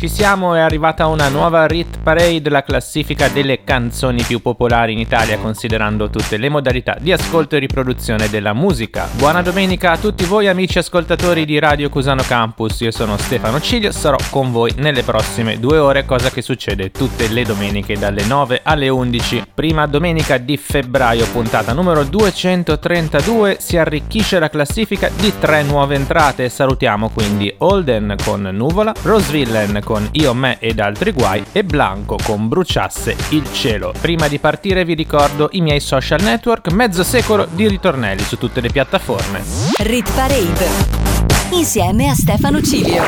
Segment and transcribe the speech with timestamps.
[0.00, 4.98] Ci siamo, è arrivata una nuova Rit Parade, la classifica delle canzoni più popolari in
[4.98, 9.06] Italia considerando tutte le modalità di ascolto e riproduzione della musica.
[9.18, 13.92] Buona domenica a tutti voi amici ascoltatori di Radio Cusano Campus, io sono Stefano Ciglio,
[13.92, 18.62] sarò con voi nelle prossime due ore, cosa che succede tutte le domeniche dalle 9
[18.64, 19.48] alle 11.
[19.52, 26.48] Prima domenica di febbraio, puntata numero 232, si arricchisce la classifica di tre nuove entrate,
[26.48, 32.46] salutiamo quindi Holden con Nuvola, Rosevillen con Io, Me ed altri guai e Blanco con
[32.46, 33.92] Bruciasse il cielo.
[34.00, 38.60] Prima di partire vi ricordo i miei social network, mezzo secolo di ritornelli su tutte
[38.60, 39.42] le piattaforme.
[39.78, 40.68] Rit Parade.
[41.50, 43.02] Insieme a Stefano Cilio.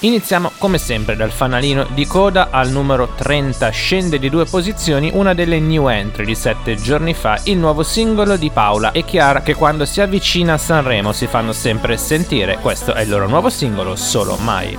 [0.00, 5.34] Iniziamo come sempre dal fanalino di coda al numero 30 scende di due posizioni una
[5.34, 9.56] delle new entry di sette giorni fa il nuovo singolo di Paola e Chiara che
[9.56, 13.96] quando si avvicina a Sanremo si fanno sempre sentire questo è il loro nuovo singolo
[13.96, 14.78] Solo Mai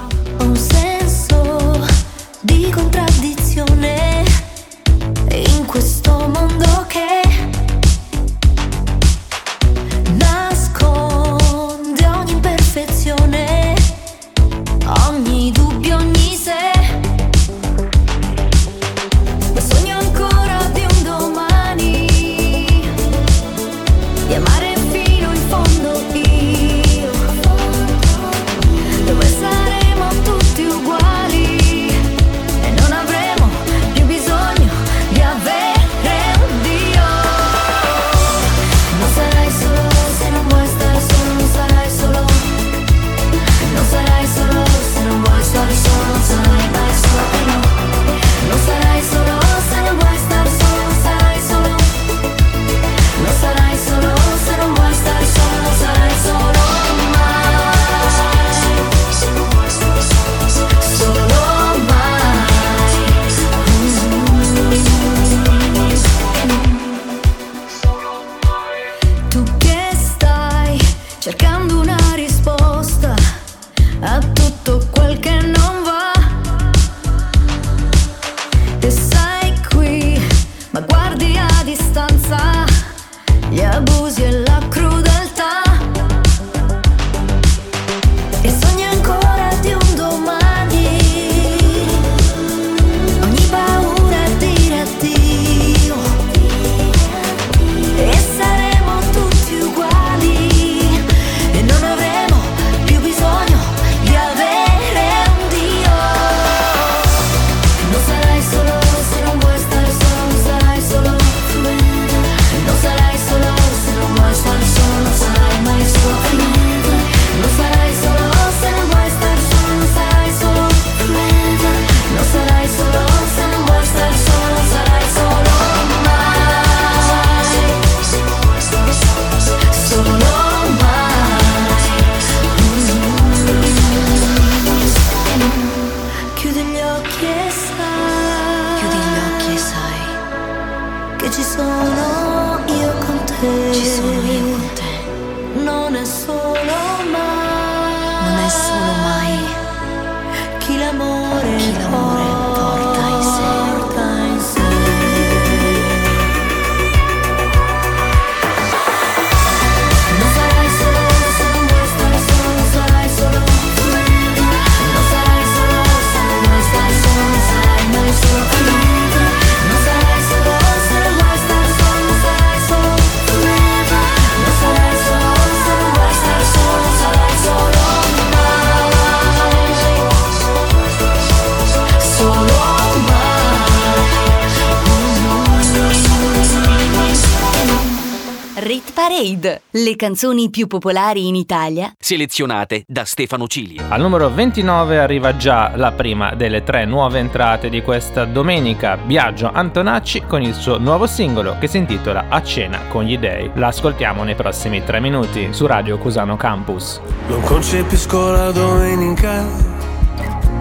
[189.99, 191.93] canzoni più popolari in Italia.
[191.99, 193.83] Selezionate da Stefano Cilio.
[193.89, 199.51] Al numero 29 arriva già la prima delle tre nuove entrate di questa domenica, Biagio
[199.51, 203.51] Antonacci con il suo nuovo singolo che si intitola A cena con gli dei.
[203.55, 207.01] L'ascoltiamo nei prossimi tre minuti su Radio Cusano Campus.
[207.27, 209.45] Non concepisco la domenica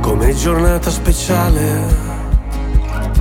[0.00, 2.16] come giornata speciale.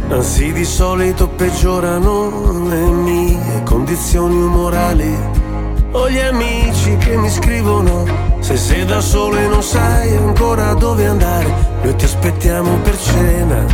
[0.09, 5.46] Anzi, di solito peggiorano le mie condizioni umorali.
[5.91, 8.05] Ho gli amici che mi scrivono
[8.41, 13.65] Se sei da solo e non sai ancora dove andare Noi ti aspettiamo per cena.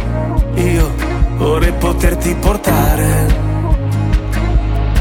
[0.56, 0.94] Io
[1.38, 3.52] vorrei poterti portare.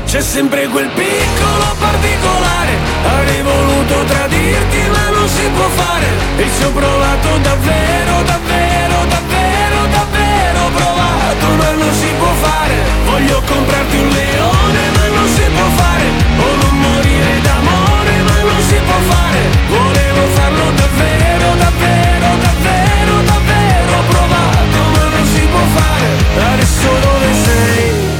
[0.06, 2.72] C'è sempre quel piccolo particolare
[3.04, 6.06] Avrei voluto tradirti ma non si può fare.
[6.36, 12.74] E ci ho provato davvero, davvero, davvero, davvero provato ma non si può fare.
[13.04, 16.06] Voglio comprarti un leone ma non si può fare
[16.46, 23.94] O non morire d'amore ma non si può fare Volevo farlo davvero, davvero, davvero, davvero
[24.12, 26.08] provato ma non si può fare
[26.52, 28.10] Adesso dove sei?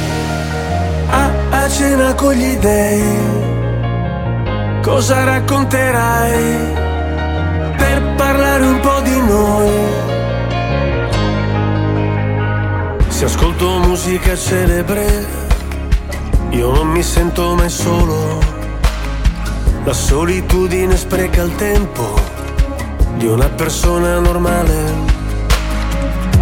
[1.10, 3.40] a, a cena con gli dei.
[4.81, 6.56] Cosa racconterai
[7.76, 9.70] per parlare un po' di noi?
[13.08, 15.41] Se ascolto musica celebre,
[16.52, 18.38] io non mi sento mai solo.
[19.84, 22.14] La solitudine spreca il tempo
[23.16, 25.10] di una persona normale.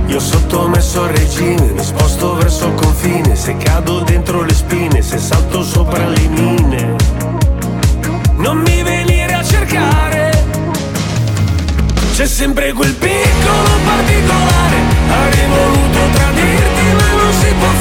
[0.06, 5.18] Io sottomesso al regime, mi sposto verso il confine, se cado dentro le spine, se
[5.18, 6.96] salto sopra le mine.
[8.36, 10.30] Non mi venire a cercare,
[12.14, 14.76] c'è sempre quel piccolo particolare.
[15.10, 17.79] Avrei voluto tradirti ma non si può fare,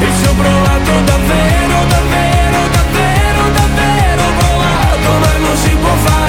[0.00, 6.27] e ci ho provato davvero, davvero, davvero, davvero provato, ma non si può fare.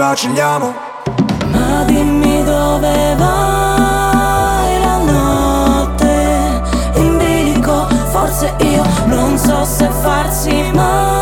[0.00, 0.74] Vacilliamo
[1.50, 6.62] Ma dimmi dove vai la notte.
[6.94, 11.19] In bilico Forse io non so se farsi male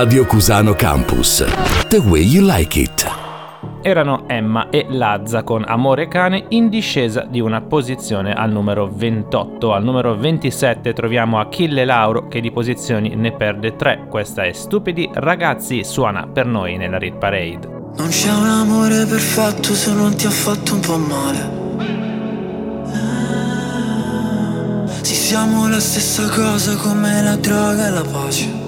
[0.00, 1.44] Radio Cusano Campus.
[1.88, 3.04] The way you like it.
[3.82, 9.72] Erano Emma e Lazza con Amore Cane in discesa di una posizione al numero 28.
[9.72, 14.06] Al numero 27 troviamo Achille Lauro che di posizioni ne perde 3.
[14.08, 17.68] Questa è Stupidi Ragazzi suona per noi nella Rit Parade.
[17.96, 21.56] Non c'è un amore perfetto se non ti ha fatto un po' male.
[25.00, 28.67] Sì, siamo la stessa cosa come la droga e la pace.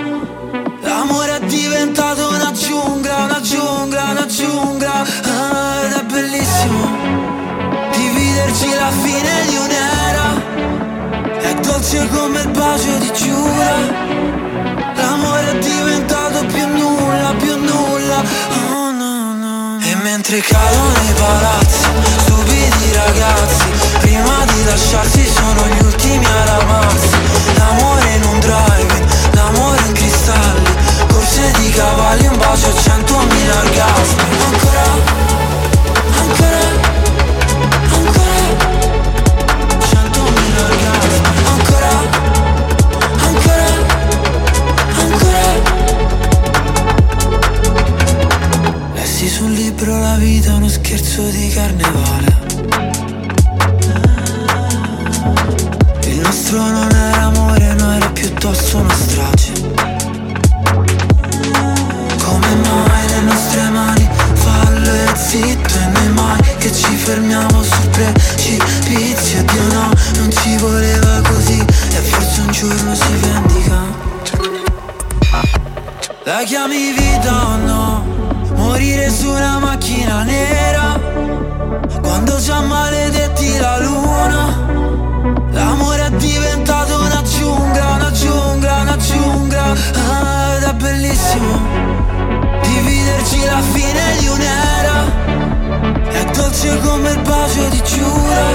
[1.03, 5.01] L'amore è diventato una giungla, una giungla, una giungla.
[5.01, 6.89] Ah, Ed è bellissimo
[7.91, 11.39] Dividerci la fine di un'era.
[11.39, 13.73] È dolce come il bacio di Giura.
[14.93, 18.21] L'amore è diventato più nulla, più nulla.
[18.71, 21.83] Oh no no E mentre cadono i palazzi
[22.19, 23.65] Stupidi ragazzi
[24.01, 27.09] Prima di lasciarsi sono gli ultimi ad amarsi
[27.57, 28.00] L'amore
[31.41, 34.21] Corse di cavalli Un bacio a centomila orgasmi.
[34.45, 34.83] Ancora
[36.19, 36.63] Ancora
[37.95, 38.45] Ancora.
[39.89, 41.43] Centomila orgasmi.
[41.47, 41.93] Ancora
[43.25, 43.69] Ancora
[44.99, 45.53] Ancora.
[48.93, 52.39] Lessi sul libro la vita uno scherzo di carnevale.
[56.05, 59.90] Il nostro non era amore, no era piuttosto una strage
[65.31, 69.43] zitto e noi mai che ci fermiamo sul precipizio.
[69.43, 71.59] Dio no, non ci voleva così.
[71.59, 73.79] E forse un giorno si vendica.
[76.25, 78.05] La chiami vita o no?
[78.55, 80.99] Morire su una macchina nera.
[82.01, 84.69] Quando già maledetti la luna.
[85.51, 89.75] L'amore è diventato una giungla, una giungla, una giungla.
[90.09, 92.00] Ah, Ed è bellissimo
[92.73, 94.97] Dividerci la fine di un'era.
[96.09, 98.45] È dolce come il bacio di Giura.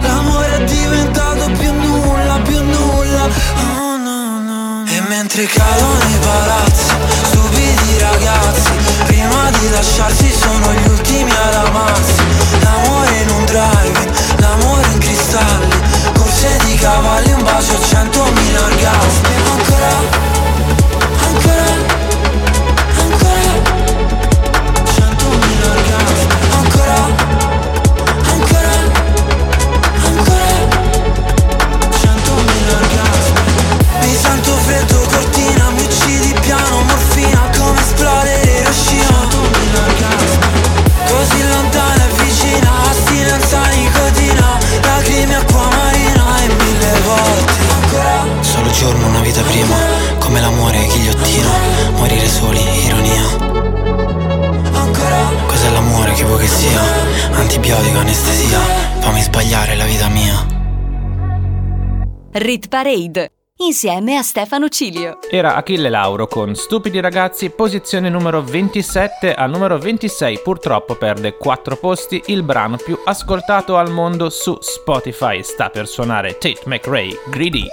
[0.00, 3.28] L'amore è diventato più nulla, più nulla.
[3.78, 6.90] Oh no no E mentre cadono i palazzi
[7.22, 8.70] Stupidi ragazzi
[9.06, 12.22] Prima di lasciarsi sono gli ultimi ad amarsi.
[12.60, 15.74] L'amore in un drive L'amore in cristalli
[16.14, 19.34] Corse di cavalli Un bacio a centomila orgasmi.
[19.50, 20.25] Ancora
[50.66, 53.22] come l'amore, ghigliottina, morire soli, ironia.
[54.72, 56.80] Ancora Cos'è l'amore che vuoi che sia?
[57.32, 58.58] Antibiotico, anestesia,
[59.00, 60.54] fammi sbagliare la vita mia.
[62.32, 65.18] Rit Parade insieme a Stefano Cilio.
[65.30, 69.34] Era Achille Lauro con Stupidi ragazzi, posizione numero 27.
[69.34, 75.42] Al numero 26 purtroppo perde 4 posti il brano più ascoltato al mondo su Spotify.
[75.42, 77.66] Sta per suonare Tate McRae, Greedy.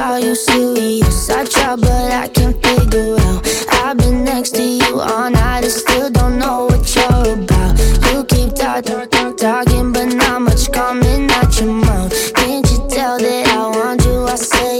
[0.00, 1.28] are you serious?
[1.30, 3.46] I try, but I can't figure out.
[3.70, 7.78] I've been next to you all night and still don't know what you're about.
[8.10, 12.34] You keep talking, talk, talking, but not much coming out your mouth.
[12.34, 14.24] Can't you tell that I want you?
[14.24, 14.79] I say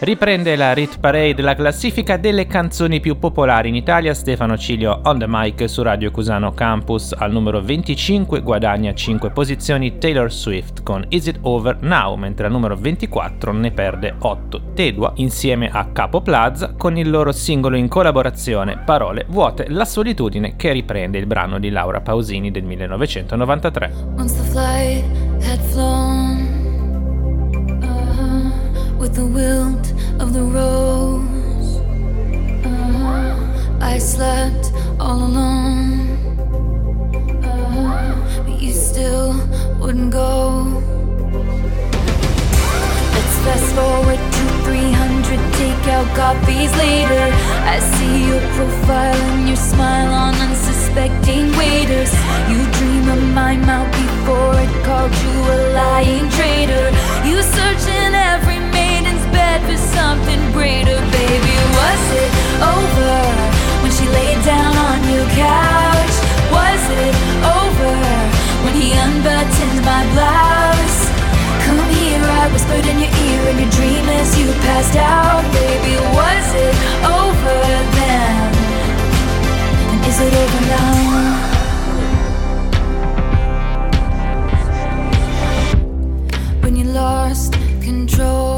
[0.00, 4.14] Riprende la Rit Parade la classifica delle canzoni più popolari in Italia.
[4.14, 9.98] Stefano Cilio on the mic su Radio Cusano Campus al numero 25 guadagna 5 posizioni
[9.98, 15.10] Taylor Swift con Is It Over Now, mentre al numero 24 ne perde 8 Tedua
[15.16, 20.70] insieme a Capo Plaza con il loro singolo in collaborazione Parole vuote, la solitudine che
[20.70, 23.92] riprende il brano di Laura Pausini del 1993.
[28.98, 31.76] With the wilt of the rose,
[32.66, 36.10] uh-huh, I slept all alone.
[37.44, 39.34] Uh-huh, but you still
[39.78, 40.82] wouldn't go.
[43.14, 47.24] Let's fast forward to 300 takeout copies later.
[47.74, 52.12] I see your profile and your smile on unsuspecting waiters.
[52.50, 56.86] You dream of my mouth before it called you a lying traitor.
[57.28, 58.67] You search in every
[59.58, 61.56] bed for something greater, baby.
[61.78, 62.30] Was it
[62.62, 63.18] over
[63.82, 66.14] when she laid down on your couch?
[66.50, 67.14] Was it
[67.60, 67.94] over
[68.64, 71.00] when he unbuttoned my blouse?
[71.64, 75.44] Come here, I whispered in your ear in your dream as you passed out.
[75.52, 77.58] Baby, was it over
[77.98, 78.54] then?
[79.90, 80.96] And is it over now?
[86.62, 88.57] When you lost control,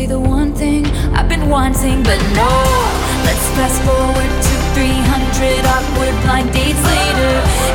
[0.00, 0.86] say the one thing
[1.16, 2.52] I've been wanting, but no.
[3.26, 7.34] Let's fast forward to 300 awkward blind dates later.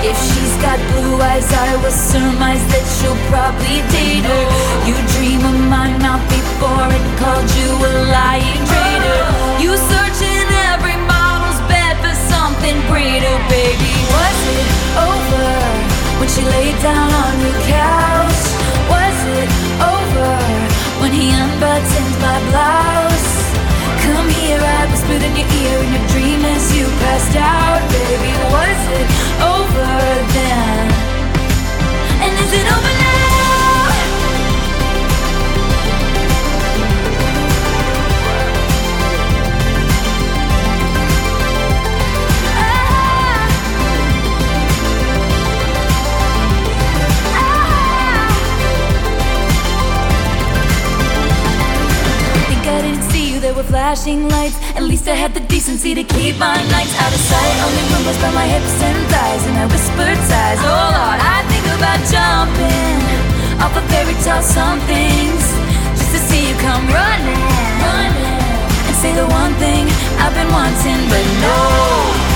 [0.10, 4.44] If she's got blue eyes, I will surmise that she'll probably date her.
[4.88, 9.22] You dream of my mouth before it called you a lying traitor.
[9.64, 10.85] You search in every
[54.06, 54.58] flashing lights.
[54.78, 57.56] At least I had the decency to keep my nights out of sight.
[57.65, 60.60] Only rumors by my hips and thighs, and I whispered sighs.
[60.62, 62.98] Oh Lord, I think about jumping
[63.62, 65.46] off a fairy tale somethings
[65.98, 67.46] just to see you come running,
[67.82, 68.41] running,
[68.86, 69.89] and say the one thing
[70.22, 72.35] I've been wanting, but no.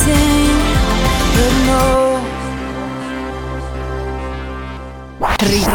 [0.00, 0.48] Wanting,
[1.36, 2.18] but no.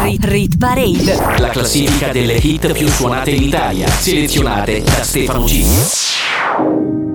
[0.02, 1.38] Rit Rit Parade.
[1.38, 3.88] La classifica delle hit più suonate in Italia.
[3.88, 7.05] Selezionate da Stefano Cilio.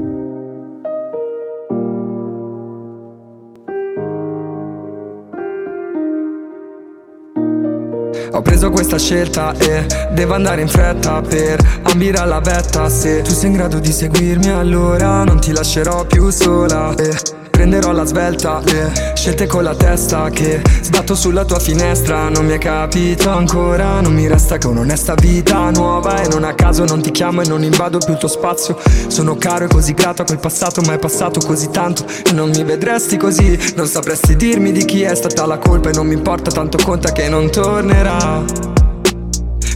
[8.72, 12.90] Questa scelta e devo andare in fretta per ambire alla vetta.
[12.90, 16.94] Se tu sei in grado di seguirmi allora non ti lascerò più sola.
[16.96, 22.28] E prenderò la svelta Le scelte con la testa che sbatto sulla tua finestra.
[22.30, 26.24] Non mi è capito ancora, non mi resta che un'onesta vita nuova.
[26.24, 28.80] E non a caso non ti chiamo e non invado più il tuo spazio.
[29.08, 32.04] Sono caro e così grato a quel passato ma è passato così tanto.
[32.26, 35.90] E non mi vedresti così, non sapresti dirmi di chi è stata la colpa.
[35.90, 38.71] E non mi importa tanto conta che non tornerà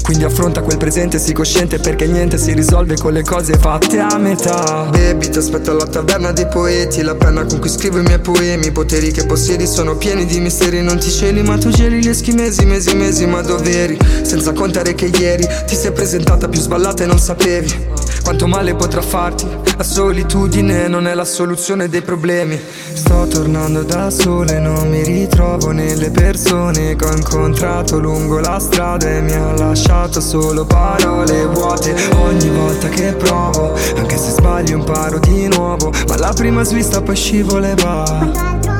[0.06, 4.20] Quindi affronta quel presente, sii cosciente perché niente si risolve con le cose fatte a
[4.20, 4.88] metà.
[4.92, 8.68] Baby, ti aspetto alla taverna dei poeti La penna con cui scrivo i miei poemi.
[8.68, 12.08] I poteri che possiedi sono pieni di misteri Non ti celi ma tu geli gli
[12.08, 13.98] eschimesi Mesi e mesi ma doveri.
[14.22, 19.04] Senza contare che ieri ti sei presentata più sballata e non sapevi quanto male potrà
[19.04, 19.48] farti.
[19.78, 22.60] La solitudine non è la soluzione dei problemi.
[22.94, 29.10] Sto tornando da sole Non mi ritrovo nelle persone Che ho incontrato lungo la strada
[29.10, 31.94] E mi ha lasciato solo parole vuote.
[32.16, 37.16] Ogni volta che provo Anche se sbaglio imparo di nuovo Ma la prima svista poi
[37.16, 38.75] scivola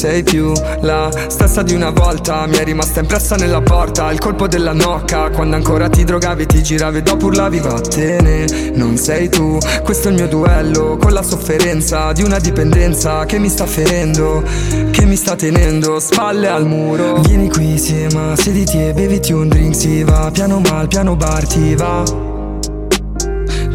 [0.00, 0.50] sei più.
[0.80, 5.28] La stessa di una volta Mi è rimasta impressa nella porta Il colpo della nocca.
[5.28, 10.10] Quando ancora ti drogavi ti giravi e dopo urlavi vattene Non sei tu Questo è
[10.10, 14.42] il mio duello Con la sofferenza di una dipendenza Che mi sta ferendo
[14.90, 17.20] Che mi sta tenendo Spalle al muro.
[17.20, 20.30] Vieni qui sì ma sediti e beviti un drink Si va.
[20.32, 22.29] Piano mal piano bar ti va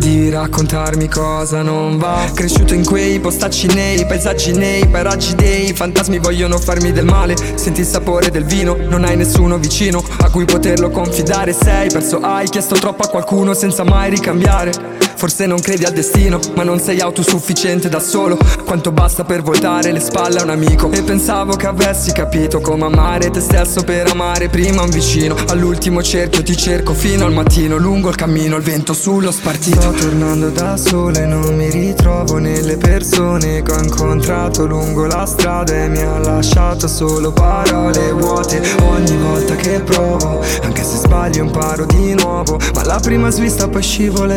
[0.05, 2.29] di raccontarmi cosa non va.
[2.31, 5.73] Cresciuto in quei postacci nei paesaggi nei paraggi dei.
[5.73, 7.35] Fantasmi vogliono farmi del male.
[7.55, 11.53] Senti il sapore del vino, non hai nessuno vicino a cui poterlo confidare.
[11.53, 16.39] Sei perso, hai chiesto troppo a qualcuno senza mai ricambiare Forse non credi al destino,
[16.55, 18.37] ma non sei autosufficiente da solo.
[18.65, 20.91] Quanto basta per voltare le spalle a un amico.
[20.91, 25.35] E pensavo che avessi capito come amare te stesso per amare prima un vicino.
[25.47, 27.77] All'ultimo cerchio ti cerco fino al mattino.
[27.77, 29.79] Lungo il cammino, il vento sullo spartito.
[29.79, 35.73] Sto tornando da sole, non mi ritrovo nelle persone Che ho incontrato lungo la strada
[35.73, 38.61] e mi ha lasciato solo parole vuote.
[38.81, 42.59] Ogni volta che provo, anche se sbaglio imparo di nuovo.
[42.73, 44.35] Ma la prima svista poi scivola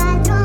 [0.00, 0.39] e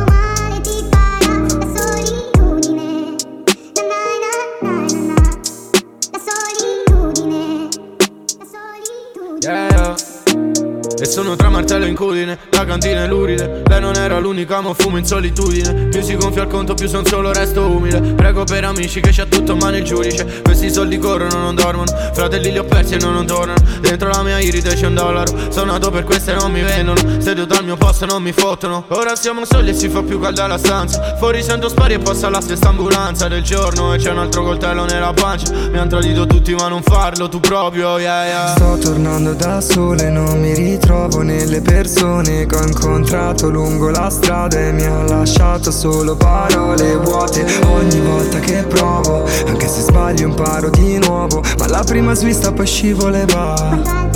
[11.05, 13.61] E sono tra martello e incudine, la cantina è luride.
[13.67, 15.89] Lei non era l'unica ma fumo in solitudine.
[15.89, 17.99] Più si gonfia il conto più son solo resto umile.
[18.15, 20.41] Prego per amici che c'ha tutto ma nel giudice.
[20.41, 21.91] Questi soldi corrono non dormono.
[22.11, 23.59] Fratelli li ho persi e non, tornano.
[23.81, 25.51] Dentro la mia iride c'è un dollaro.
[25.51, 26.99] Sono nato per questo e non mi vendono.
[27.21, 28.85] Seduto al mio posto non mi fottono.
[28.87, 31.17] Ora siamo soli e si fa più calda la stanza.
[31.19, 33.93] Fuori sento spari e passa la stessa ambulanza del giorno.
[33.93, 35.53] E c'è un altro coltello nella pancia.
[35.53, 38.55] Mi han tradito tutti ma non farlo tu proprio yeah yeah.
[38.55, 44.59] Sto tornando da sole, non mi ritrovo nelle persone che ho incontrato lungo la strada
[44.59, 50.69] e mi ha lasciato solo parole vuote Ogni volta che provo, anche se sbaglio imparo
[50.69, 54.13] di nuovo Ma la prima svista poi scivola e va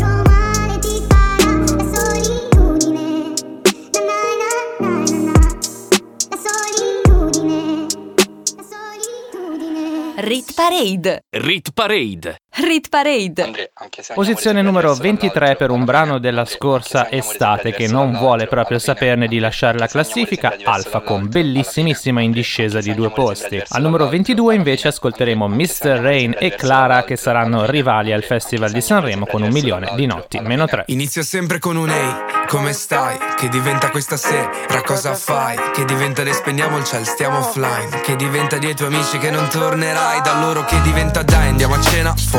[10.22, 11.24] Rit Parade.
[11.32, 12.36] Rit Parade.
[12.52, 13.72] Rit Parade.
[14.14, 19.40] Posizione numero 23 per un brano della scorsa estate che non vuole proprio saperne di
[19.40, 23.62] lasciare la classifica, Alfa con bellissimissima in discesa di due posti.
[23.70, 26.00] Al numero 22 invece ascolteremo Mr.
[26.02, 30.40] Rain e Clara che saranno rivali al Festival di Sanremo con un milione di notti
[30.40, 30.86] meno 3.
[30.88, 32.14] Inizio sempre con un ehi,
[32.48, 33.18] come stai?
[33.38, 34.50] Che diventa questa sera,
[34.84, 35.56] cosa fai?
[35.74, 39.48] Che diventa le spendiamo il ciel, stiamo offline Che diventa dei tuoi amici che non
[39.48, 42.39] tornerai Da loro che diventa dai, andiamo a cena fuori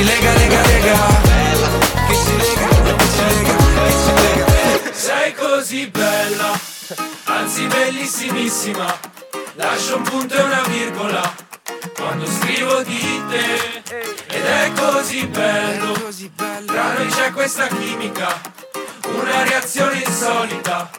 [0.00, 0.96] Ci lega, lega, lega
[2.08, 6.58] Che ci lega, che ci lega, che ci lega Sei così bella,
[7.24, 8.98] anzi bellissimissima.
[9.56, 11.34] Lascio un punto e una virgola
[11.94, 13.82] quando scrivo di te.
[14.28, 15.92] Ed è così bello,
[16.64, 18.40] tra noi c'è questa chimica,
[19.02, 20.90] una reazione insolita.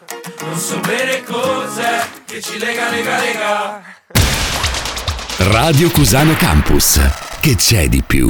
[0.41, 3.81] Non so bene cos'è che ci lega, lega, lega.
[5.37, 7.01] Radio Cusano Campus.
[7.39, 8.29] Che c'è di più?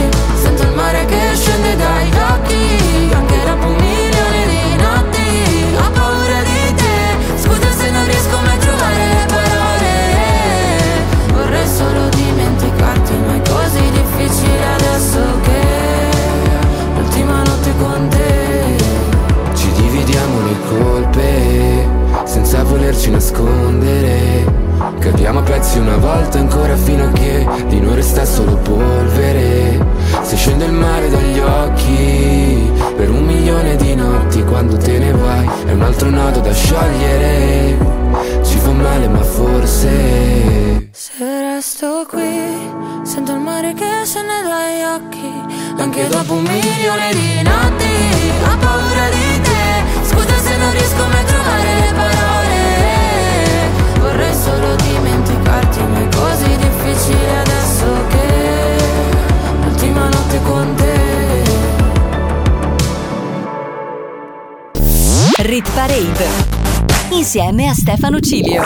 [67.33, 68.61] insieme a Stefano Cilio.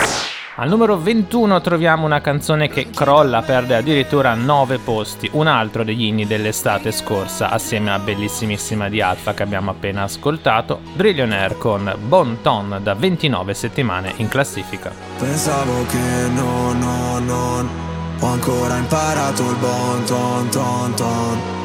[0.55, 6.05] Al numero 21 troviamo una canzone che crolla, perde addirittura 9 posti, un altro degli
[6.05, 12.39] inni dell'estate scorsa, assieme a Bellissimissima di Alfa che abbiamo appena ascoltato, Drillionaire con Bon
[12.41, 14.91] Ton da 29 settimane in classifica.
[15.19, 17.69] Pensavo che no, no, non
[18.21, 21.64] Ho ancora imparato il bon ton ton ton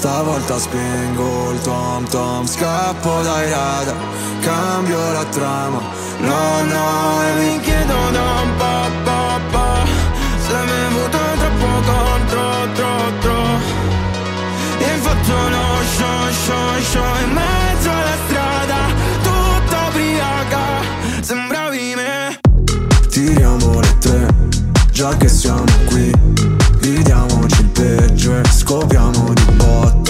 [0.00, 3.94] Stavolta spengo il tom tom Scappo dai radar
[4.40, 5.78] Cambio la trama.
[6.20, 9.86] No, no, e mi chiedo da un po', po', po'
[10.46, 13.42] Se mi è avuto troppo contro, tro, tro.
[14.78, 18.76] E faccio lo show, show, show In mezzo alla strada
[19.22, 20.64] Tutta ubriaca
[21.20, 22.40] Sembravi me.
[23.10, 24.28] Tiriamo le tre
[24.92, 26.10] Già che siamo qui
[26.80, 29.49] Dividiamoci il peggio e scopriamo di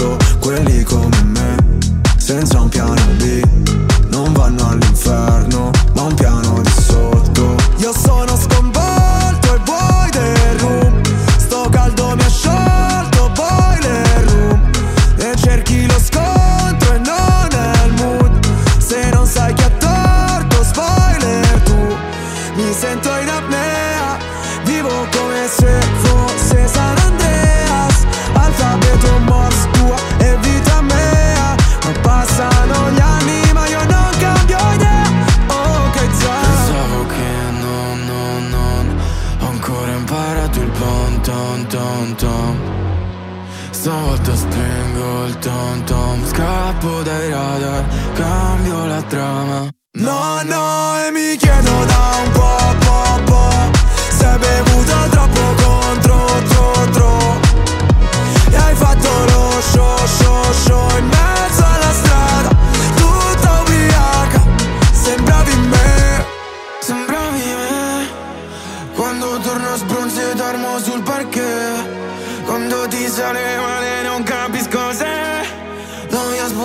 [0.01, 1.55] botto Quelli come me
[2.17, 3.43] Senza un piano B
[4.09, 7.55] Non vanno all'inferno Ma un piano di sotto.
[7.77, 8.35] Io sono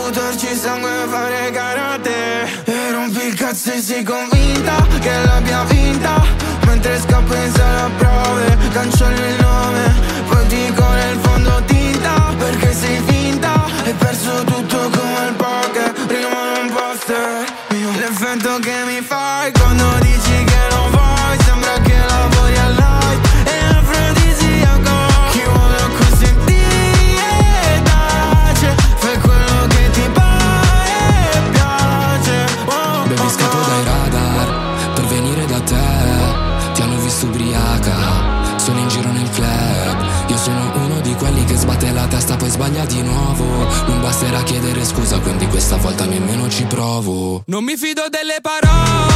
[0.06, 2.62] Sputarci sangue e fare karate.
[2.64, 6.22] E rompi il cazzo e sei convinta che l'abbia vinta.
[6.64, 9.94] Mentre scappo in sala prove Cancello il nome.
[10.28, 13.64] Poi dico nel fondo tinta Perché sei finta.
[13.82, 14.55] Hai perso tutto
[45.66, 47.42] scusa quindi questa volta nemmeno ci provo.
[47.46, 49.15] Non mi fido delle parole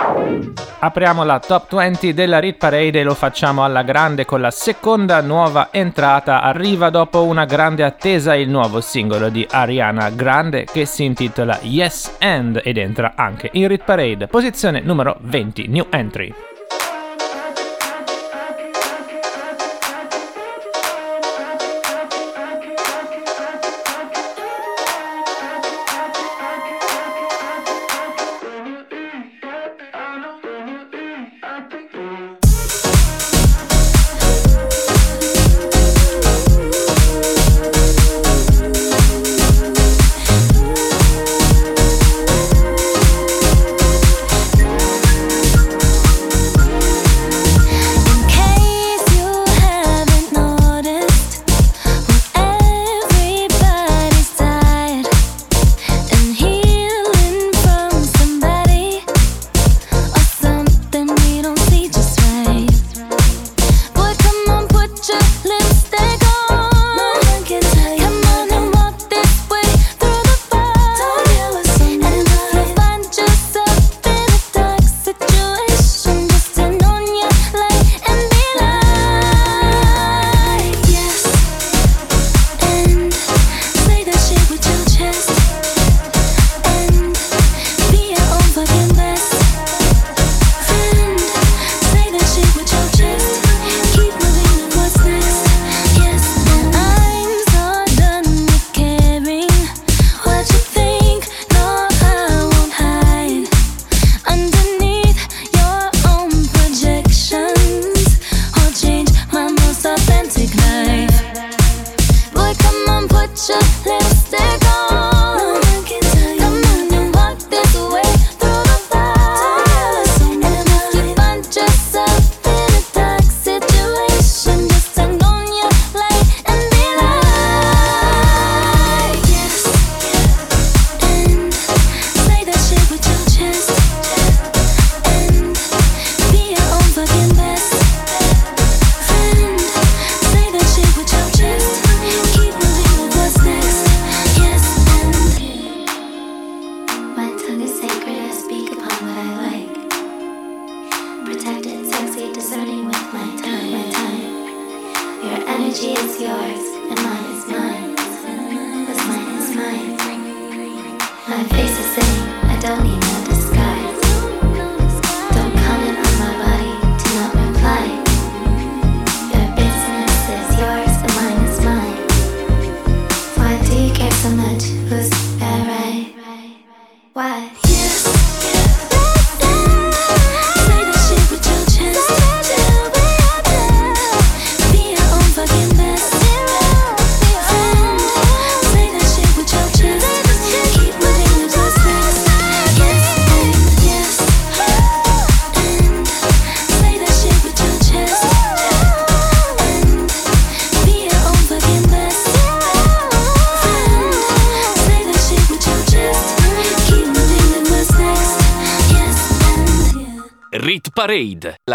[0.83, 5.21] Apriamo la top 20 della Rit Parade e lo facciamo alla grande con la seconda
[5.21, 6.41] nuova entrata.
[6.41, 12.15] Arriva dopo una grande attesa il nuovo singolo di Ariana Grande che si intitola Yes
[12.19, 14.25] and ed entra anche in Rit Parade.
[14.25, 16.50] Posizione numero 20, new entry.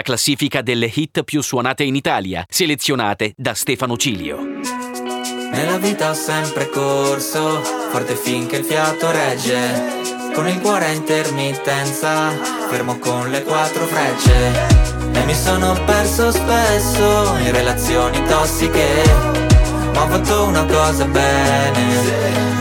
[0.07, 4.39] Classifica delle hit più suonate in Italia, selezionate da Stefano Cilio.
[5.51, 10.31] Nella vita ho sempre corso, forte finché il fiato regge.
[10.33, 12.31] Con il cuore a intermittenza,
[12.69, 15.13] fermo con le quattro frecce.
[15.13, 19.03] E mi sono perso spesso in relazioni tossiche.
[19.93, 21.83] Ma ho fatto una cosa bene,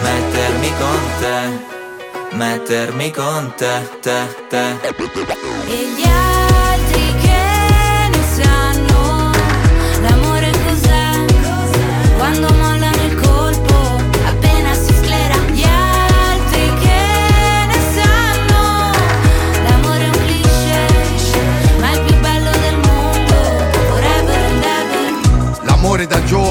[0.01, 2.35] mettermi con te.
[2.35, 6.34] Mettermi con te, te, te.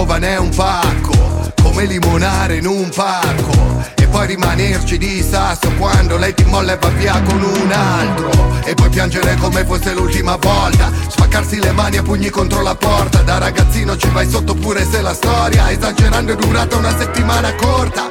[0.05, 3.83] Giovane è un pacco, come limonare in un parco.
[3.95, 8.31] E poi rimanerci di sasso quando lei ti molla e va via con un altro.
[8.65, 10.93] E poi piangere come fosse l'ultima volta.
[11.09, 13.23] Spaccarsi le mani a pugni contro la porta.
[13.23, 18.11] Da ragazzino ci vai sotto pure se la storia, esagerando, è durata una settimana corta.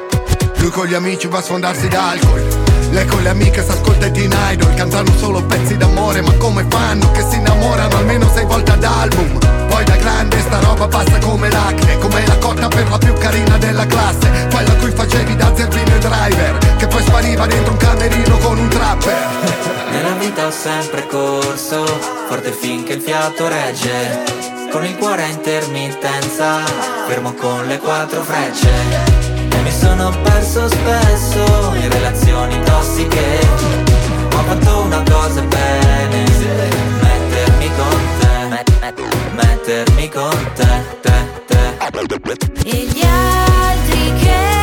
[0.57, 2.62] Lui con gli amici va a sfondarsi d'alcol.
[2.93, 7.09] Lei con le amiche s'ascolta i teen idol Cantano solo pezzi d'amore Ma come fanno
[7.11, 11.49] che si innamorano almeno sei volte ad album Poi da grande sta roba passa come
[11.49, 15.95] l'acne Come la cotta per la più carina della classe Quella cui facevi da zerbino
[15.95, 21.07] e driver Che poi spariva dentro un camerino con un trapper Nella vita ho sempre
[21.07, 21.85] corso,
[22.27, 24.23] forte finché il fiato regge.
[24.71, 26.63] Con il cuore a intermittenza,
[27.05, 29.32] fermo con le quattro frecce.
[29.62, 33.39] Mi sono perso spesso in relazioni tossiche.
[34.32, 36.26] Ma ho fatto una cosa bene,
[37.01, 40.68] mettermi con te, met- mettermi con te,
[41.01, 41.14] te,
[41.47, 41.62] te.
[42.66, 44.62] E gli altri che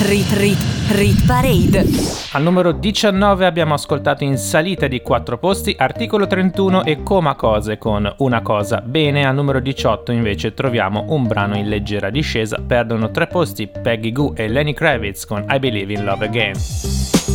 [0.00, 0.58] Rit Rit
[0.92, 1.84] Rit Parade.
[2.32, 7.76] Al numero 19 abbiamo ascoltato in salita di 4 posti Articolo 31 e Coma Cose
[7.76, 9.26] con Una cosa bene.
[9.26, 12.62] Al numero 18 invece troviamo un brano in leggera discesa.
[12.66, 17.33] Perdono 3 posti Peggy Goo e Lenny Kravitz con I Believe in Love Again.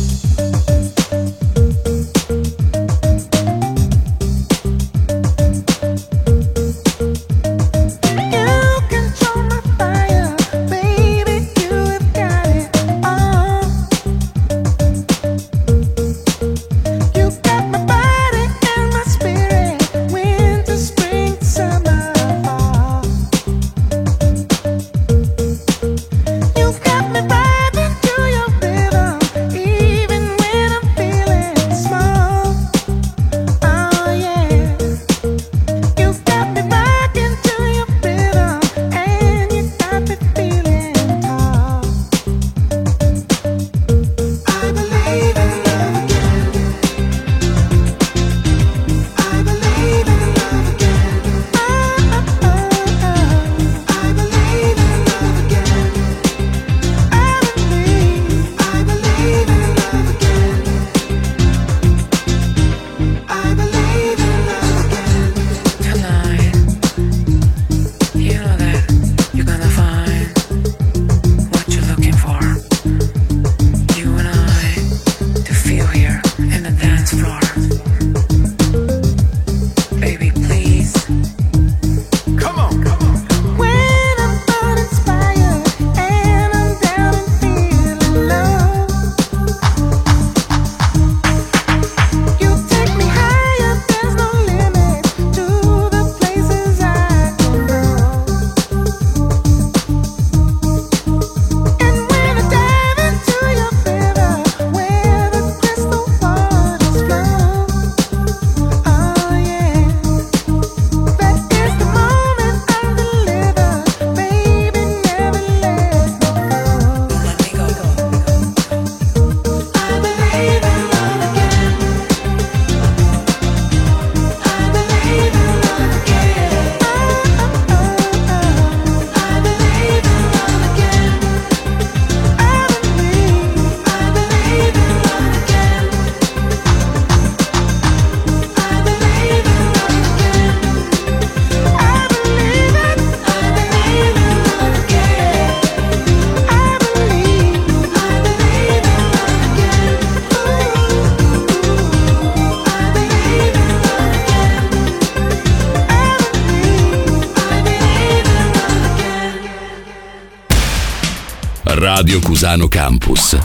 [162.10, 163.38] Radio Cusano Campus.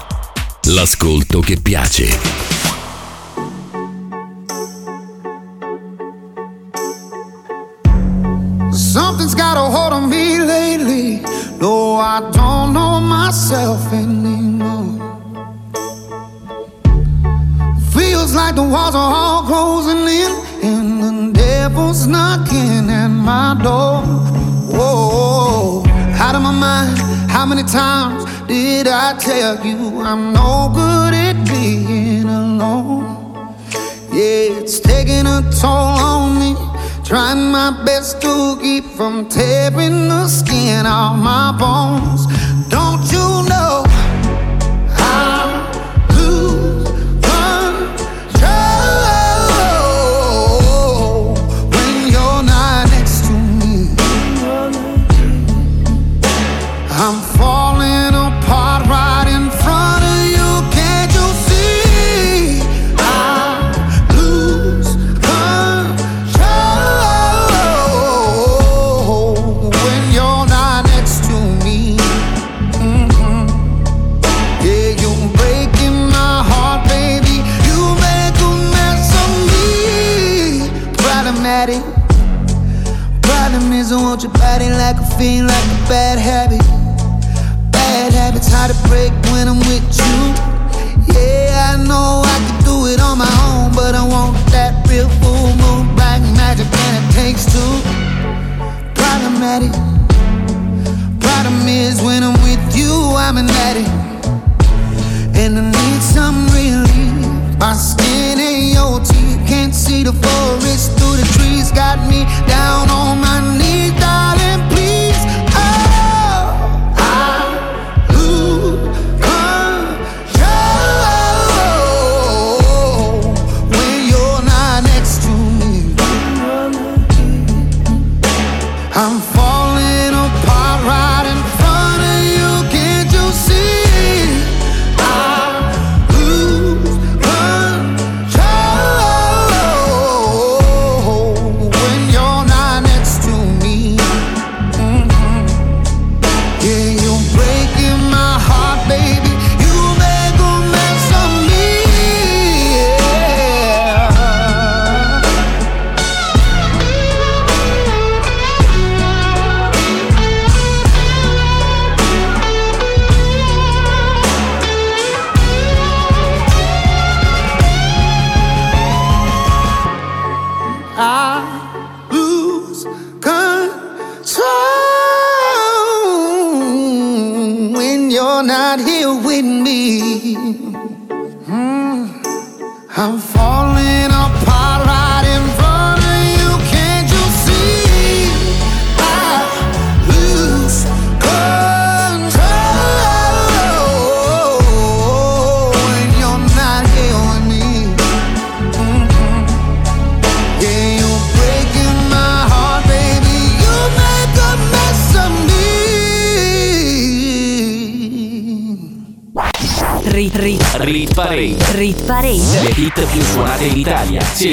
[0.63, 2.44] L'ascolto che piace.
[39.15, 39.44] come take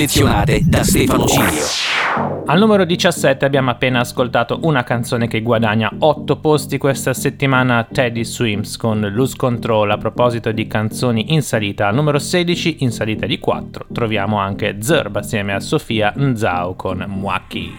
[0.02, 1.64] selezionate da Stefano Cilio.
[2.46, 8.24] Al numero 17 abbiamo appena ascoltato una canzone che guadagna 8 posti questa settimana, Teddy
[8.24, 9.90] Swims con Lose Control.
[9.90, 14.78] A proposito di canzoni in salita, al numero 16 in salita di 4 troviamo anche
[14.80, 17.72] Zerba assieme a Sofia Nzao con Mwaki.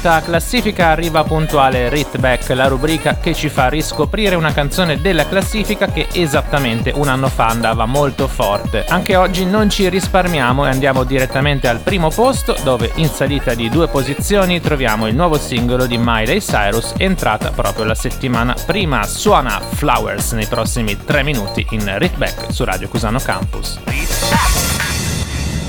[0.00, 5.92] metà classifica arriva puntuale Ritback, la rubrica che ci fa riscoprire una canzone della classifica
[5.92, 8.86] che esattamente un anno fa andava molto forte.
[8.88, 13.68] Anche oggi non ci risparmiamo e andiamo direttamente al primo posto dove in salita di
[13.68, 19.04] due posizioni troviamo il nuovo singolo di Miley Cyrus entrata proprio la settimana prima.
[19.04, 23.78] Suona Flowers nei prossimi tre minuti in Ritback su Radio Cusano Campus.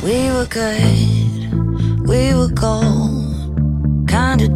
[0.02, 3.11] We were good, we were gold.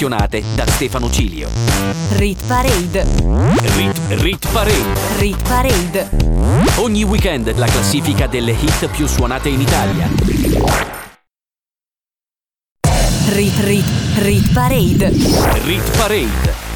[0.00, 1.50] Selezionate da Stefano Cilio.
[2.12, 3.06] Rit Parade.
[3.76, 5.00] Rit, Rit Parade.
[5.18, 6.08] Rit Parade.
[6.76, 10.08] Ogni weekend la classifica delle hit più suonate in Italia.
[13.28, 13.84] Rit, Rit,
[14.16, 15.10] Rit Parade.
[15.64, 16.59] Rit Parade.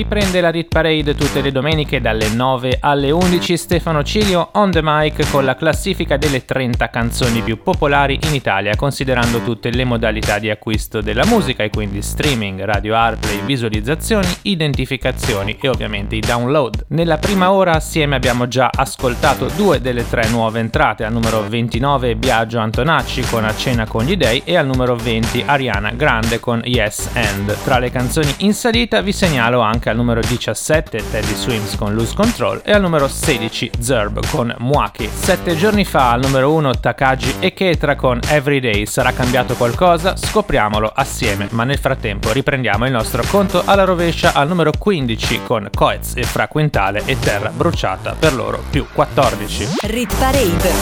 [0.00, 4.80] Riprende la Rit Parade tutte le domeniche dalle 9 alle 11 Stefano Cilio on the
[4.82, 10.38] mic con la classifica delle 30 canzoni più popolari in Italia considerando tutte le modalità
[10.38, 16.86] di acquisto della musica e quindi streaming, radio airplay, visualizzazioni, identificazioni e ovviamente i download.
[16.88, 22.16] Nella prima ora assieme abbiamo già ascoltato due delle tre nuove entrate, al numero 29
[22.16, 26.62] Biagio Antonacci con A cena con gli dei e al numero 20 Ariana Grande con
[26.64, 27.54] Yes and.
[27.64, 32.14] Tra le canzoni in salita vi segnalo anche al numero 17 Teddy Swims con Lose
[32.14, 35.08] Control e al numero 16 Zerb con Muaki.
[35.12, 40.16] Sette giorni fa al numero 1 Takagi e Ketra con Everyday sarà cambiato qualcosa?
[40.16, 45.68] Scopriamolo assieme, ma nel frattempo riprendiamo il nostro conto alla rovescia al numero 15 con
[45.74, 49.68] Coez e Fra Quintale e Terra Bruciata per loro più 14.
[49.82, 50.72] Rit Parade.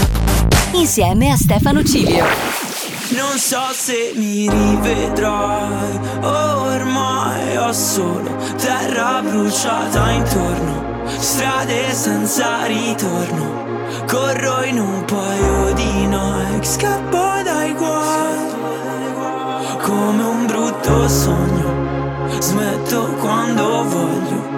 [0.74, 2.77] Insieme a Stefano Cilio.
[3.10, 14.62] Non so se mi rivedrai, ormai ho solo terra bruciata intorno, strade senza ritorno, corro
[14.64, 18.38] in un paio di Nike, scappo dai guai,
[19.80, 24.57] come un brutto sogno, smetto quando voglio.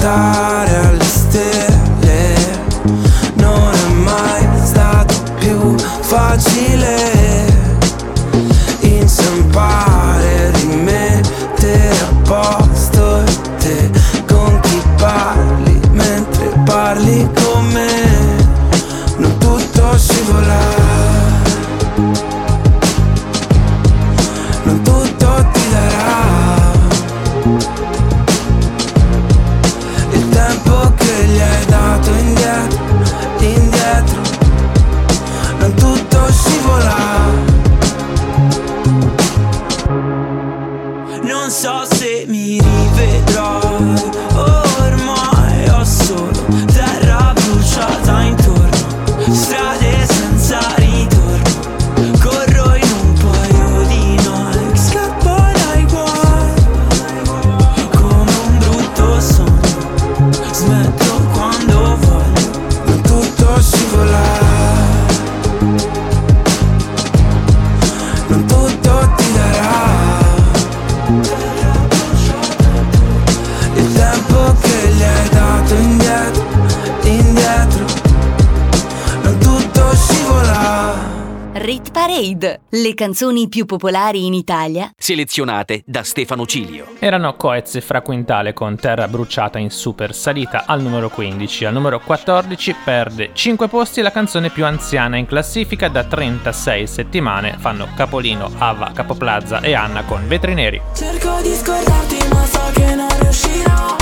[0.00, 1.69] puntare alle stelle
[83.00, 84.92] canzoni più popolari in Italia.
[84.94, 86.96] Selezionate da Stefano Cilio.
[86.98, 91.64] Erano Coez e Fra Quintale con Terra Bruciata in super salita al numero 15.
[91.64, 97.56] Al numero 14 perde 5 posti la canzone più anziana in classifica da 36 settimane.
[97.58, 100.82] Fanno Capolino, Ava, Capoplaza e Anna con Vetri Neri.
[100.94, 103.96] Cerco di scordarti ma so che non riuscirò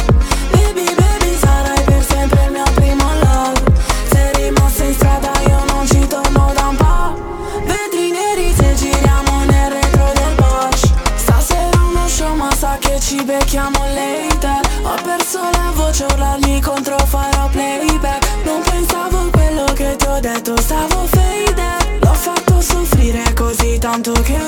[13.28, 18.26] bebe chiamo later Ho perso la voce, urlarmi contro farò playback.
[18.44, 24.12] Non pensavo a quello che ti ho detto, stavo fade L'ho fatto soffrire così tanto
[24.12, 24.47] che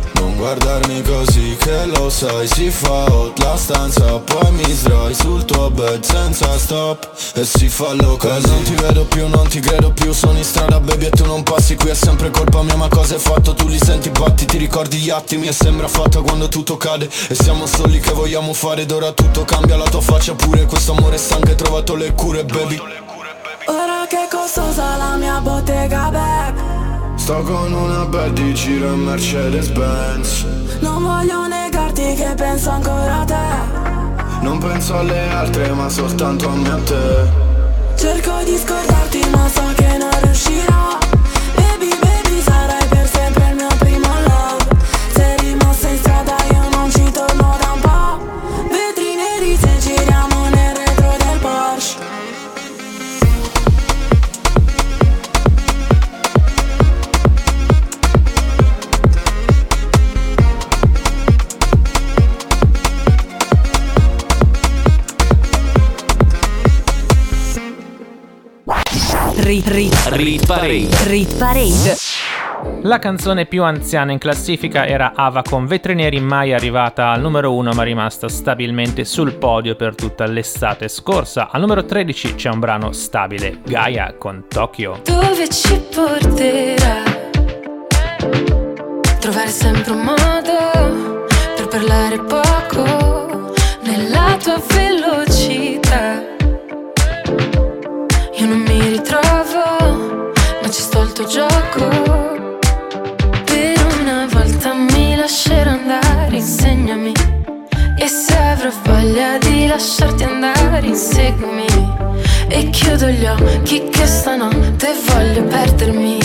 [0.21, 5.43] Non guardarmi così che lo sai Si fa hot la stanza Poi mi sdrai sul
[5.45, 7.09] tuo bed senza stop.
[7.33, 10.43] E si fa loca E non ti vedo più, non ti credo più Sono in
[10.43, 13.55] strada baby e tu non passi Qui è sempre colpa mia ma cosa hai fatto?
[13.55, 17.09] Tu li senti batti, ti ricordi gli attimi E sembra fatta quando tutto cade.
[17.27, 20.91] E siamo soli che vogliamo fare Ed ora tutto cambia, la tua faccia pure Questo
[20.91, 22.79] amore stanco hai trovato le cure baby.
[23.65, 26.80] Ora che costosa la mia bottega bag
[27.21, 30.43] Sto con una bad di giro in Mercedes Benz
[30.79, 34.41] Non voglio negarti che penso ancora a te.
[34.41, 37.29] Non penso alle altre ma soltanto a me e a te.
[37.95, 40.97] Cerco di scordarti ma so che non riuscirò
[69.43, 70.87] Rit, rit, Rit Parade.
[71.05, 71.95] rit parade.
[72.83, 77.51] La canzone più anziana in classifica era Ava con Vetri Neri, mai arrivata al numero
[77.55, 81.49] 1 ma rimasta stabilmente sul podio per tutta l'estate scorsa.
[81.51, 85.01] Al numero 13 c'è un brano stabile, Gaia con Tokyo.
[85.05, 87.01] Dove ci porterà?
[89.19, 91.25] Trovare sempre un modo
[91.55, 96.29] per parlare poco nella tua velocità.
[101.27, 102.59] Ci sto il tuo gioco.
[103.45, 107.11] Per una volta mi lascerò andare, insegnami.
[107.97, 111.65] E se avrò voglia di lasciarti andare, inseguimi.
[112.47, 116.19] E chiudo gli occhi che stanotte voglio perdermi.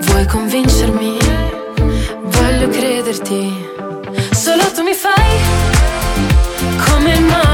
[0.00, 1.18] Vuoi convincermi?
[2.22, 3.66] Voglio crederti.
[4.32, 5.38] Solo tu mi fai
[6.86, 7.53] come il mare.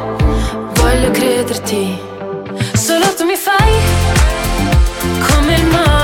[0.93, 1.97] Voglio crederti.
[2.73, 3.79] Solo tu mi fai
[5.25, 6.00] come il mare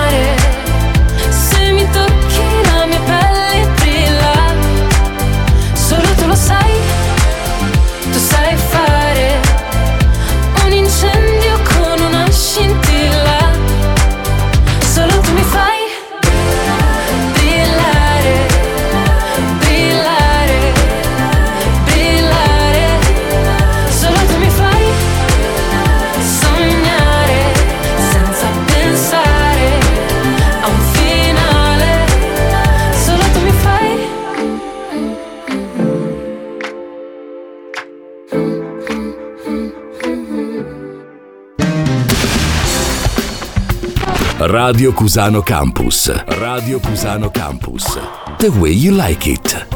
[44.49, 46.23] Radio Cusano Campus.
[46.25, 47.99] Radio Cusano Campus.
[48.37, 49.67] The way you like it.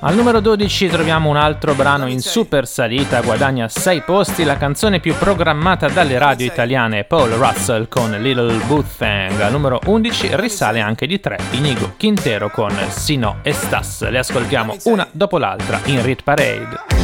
[0.00, 4.98] Al numero 12 troviamo un altro brano in super salita, guadagna 6 posti, la canzone
[4.98, 9.40] più programmata dalle radio italiane Paul Russell con Little Boothang.
[9.40, 14.08] Al numero 11 risale anche di 3 Inigo Quintero con Sino e Stas.
[14.08, 16.95] Le ascoltiamo una dopo l'altra in Rit Parade.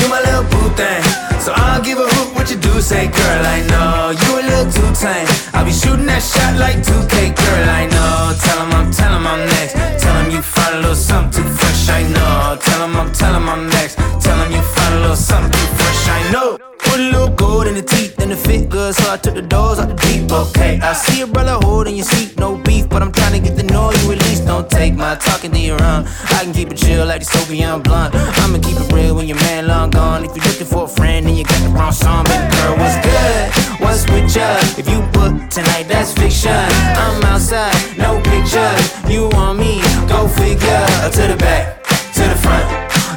[0.00, 1.02] You my little boo thing,
[1.38, 2.80] so I'll give a hoot what you do.
[2.80, 5.28] Say, girl, I know you a little too tame.
[5.52, 8.34] I'll be shooting that shot like 2K, girl, I know.
[8.40, 9.74] Tell 'em I'm, tell I'm next.
[10.02, 12.56] Tell 'em you find a little something too fresh, I know.
[12.56, 13.96] Tell 'em I'm, tell I'm next.
[14.24, 16.69] Tell 'em you find a little something too fresh, I know.
[16.90, 19.42] Put a little gold in the teeth and it fit good, so I took the
[19.42, 20.30] doors out the deep.
[20.30, 23.56] Okay, I see a brother holding your seat, no beef, but I'm trying to get
[23.56, 24.10] the know you.
[24.50, 26.04] Don't take my talking to your own.
[26.36, 28.14] I can keep it chill like the Soviet blunt.
[28.14, 30.24] I'ma keep it real when your man long gone.
[30.24, 32.98] If you're looking for a friend and you got the wrong song, baby girl, what's
[33.00, 33.80] good?
[33.80, 34.58] What's with ya?
[34.76, 36.50] If you book tonight, that's fiction.
[36.50, 38.90] I'm outside, no pictures.
[39.08, 39.80] You want me?
[40.08, 40.84] Go figure.
[41.16, 41.84] To the back,
[42.18, 42.66] to the front.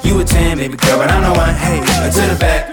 [0.05, 1.55] You a 10, baby girl, but I'm the one.
[1.55, 2.72] Hey, to the back,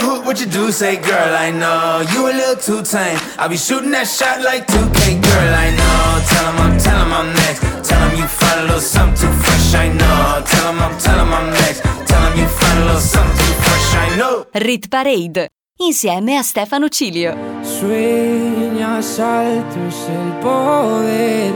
[0.00, 0.72] I hoot what you do.
[0.72, 3.18] Say, girl, I know you a little too tame.
[3.38, 6.24] I'll be shooting that shot like 2K, girl, I know.
[6.30, 7.60] Tell 'em I'm, tell 'em I'm next.
[7.86, 10.42] Tell 'em you find a little something too fresh, I know.
[10.46, 11.82] Tell 'em I'm, tell 'em I'm next.
[12.08, 14.46] Tell 'em you find a little something too fresh, I know.
[14.54, 17.34] Rit Parade insieme a Stefano Cilio.
[17.62, 21.52] Sueñas alto es el poder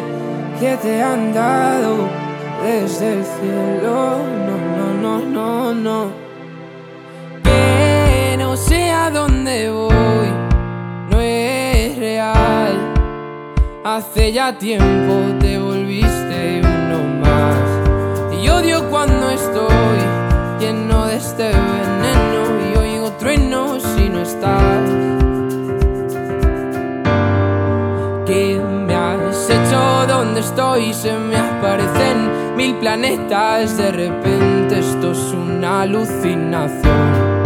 [0.60, 2.08] que te han dado
[2.62, 4.18] desde el cielo.
[4.46, 6.23] No, no, no, no, no.
[8.54, 10.28] No sé a dónde voy,
[11.10, 12.94] no es real.
[13.82, 18.40] Hace ya tiempo te volviste uno más.
[18.40, 19.98] Y odio cuando estoy
[20.60, 22.42] lleno de este veneno
[22.72, 24.88] y oigo truenos si no estás.
[28.24, 30.06] ¿Qué me has hecho?
[30.06, 30.94] ¿Dónde estoy?
[30.94, 33.76] Se me aparecen mil planetas.
[33.76, 37.43] De repente esto es una alucinación.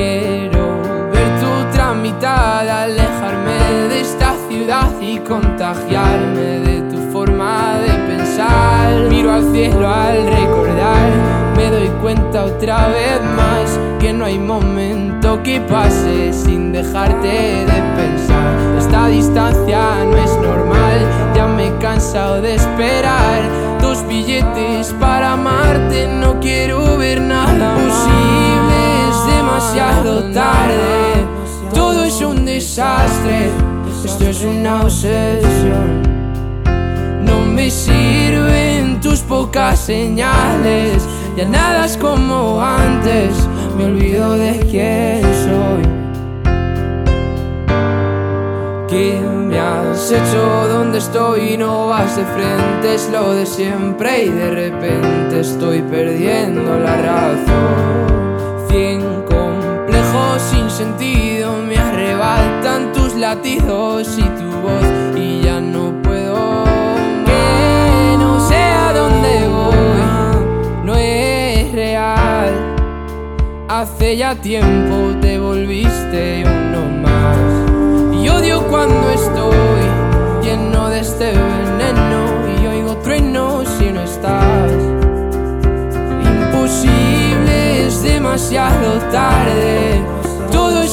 [0.00, 8.94] Quiero ver tu tramitada, alejarme de esta ciudad y contagiarme de tu forma de pensar.
[9.10, 11.10] Miro al cielo al recordar,
[11.54, 17.82] me doy cuenta otra vez más que no hay momento que pase sin dejarte de
[17.98, 18.78] pensar.
[18.78, 20.98] Esta distancia no es normal,
[21.34, 23.42] ya me he cansado de esperar
[23.82, 26.08] tus billetes para amarte.
[26.08, 28.49] No quiero ver nada es
[29.60, 31.26] demasiado tarde.
[31.74, 33.50] Todo es un desastre,
[34.04, 36.02] esto es una obsesión.
[37.22, 41.06] No me sirven tus pocas señales,
[41.36, 43.32] ya nada es como antes,
[43.76, 45.82] me olvido de quién soy.
[48.88, 50.68] ¿Qué me has hecho?
[50.68, 51.56] ¿Dónde estoy?
[51.58, 58.09] No vas de frente, es lo de siempre y de repente estoy perdiendo la razón.
[60.50, 66.64] Sin sentido me arrebatan tus latidos y tu voz y ya no puedo
[67.24, 72.50] que no sé a dónde voy, no es real.
[73.68, 77.38] Hace ya tiempo te volviste uno más.
[78.20, 79.86] Y odio cuando estoy
[80.42, 84.72] lleno de este veneno y oigo truenos si no estás.
[86.24, 90.19] Imposible, es demasiado tarde.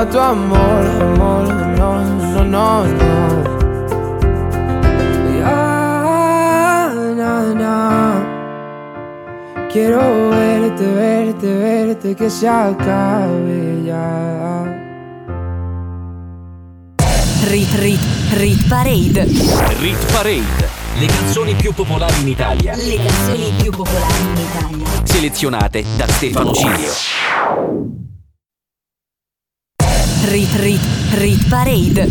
[0.00, 1.46] a tu amor, amor,
[1.76, 1.90] no,
[2.32, 3.14] no, no, no.
[5.38, 7.76] Ya, na, na.
[9.70, 14.64] Quiero verte, verte, verte, que se acabe ya.
[17.50, 18.00] Rit, rit,
[18.38, 19.26] rit parade.
[19.80, 20.68] Rit parade.
[20.98, 22.74] Le canzoni più popolari in Italia.
[22.74, 24.86] Le canzoni più popolari in Italia.
[25.04, 26.90] Selezionate da Stefano Cilio.
[30.22, 30.80] Rit Rit
[31.14, 32.06] Rit Parade.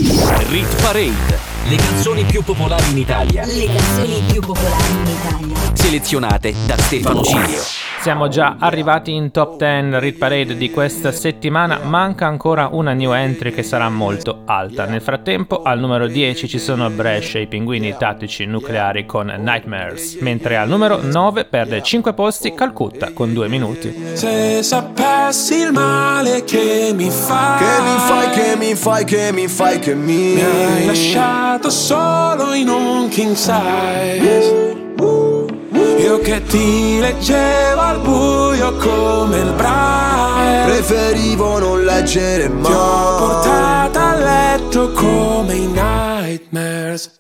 [0.50, 5.58] Rit Parade, le canzoni più popolari in Italia, Le canzoni più popolari in Italia.
[5.74, 7.62] selezionate da Stefano Cilio.
[8.02, 13.12] Siamo già arrivati in top 10 Rit Parade di questa settimana, manca ancora una new
[13.12, 14.86] entry che sarà molto alta.
[14.86, 20.58] Nel frattempo al numero 10 ci sono Brescia, i pinguini tattici nucleari con Nightmares, mentre
[20.58, 23.94] al numero 9 perde 5 posti Calcutta con 2 minuti.
[24.14, 29.48] Se sapessi il male che mi fai Che mi fai, che mi fai, che mi
[29.48, 34.78] fai, che mi Mi hai lasciato solo in un king size.
[36.00, 40.66] Io che ti leggevo al buio come il braille.
[40.66, 47.20] Preferivo non leggere mai Ti ho portata a letto come i Nightmares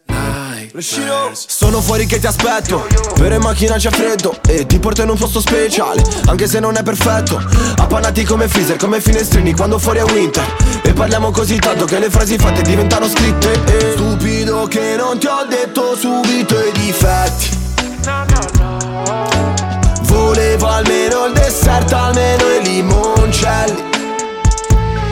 [1.33, 2.87] Sono fuori che ti aspetto.
[3.15, 6.75] Per in macchina c'è freddo E ti porto in un posto speciale Anche se non
[6.77, 7.41] è perfetto.
[7.77, 10.45] Appannati come freezer, come finestrini Quando fuori è winter.
[10.83, 13.51] E parliamo così tanto che le frasi fatte diventano scritte.
[13.65, 17.57] E Stupido che non ti ho detto subito i difetti.
[20.03, 23.88] Volevo almeno il dessert, almeno i limoncelli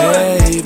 [0.00, 0.60] baby.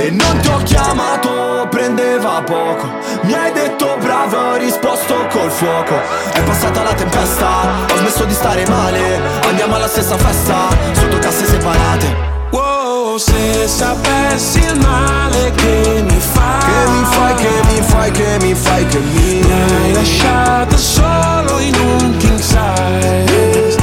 [0.00, 2.86] E non ti ho chiamato, prendeva poco.
[3.22, 6.00] Mi hai detto bravo, ho risposto col fuoco.
[6.32, 7.48] È passata la tempesta,
[7.92, 9.20] ho smesso di stare male.
[9.48, 12.26] Andiamo alla stessa festa, sotto casse separate.
[12.50, 18.36] Wow, se sapessi il male che mi fai Che mi fai, che mi fai, che
[18.40, 23.76] mi fai, che mi Mi hai lasciato solo in un king size.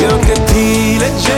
[0.00, 1.37] Io che ti leggevo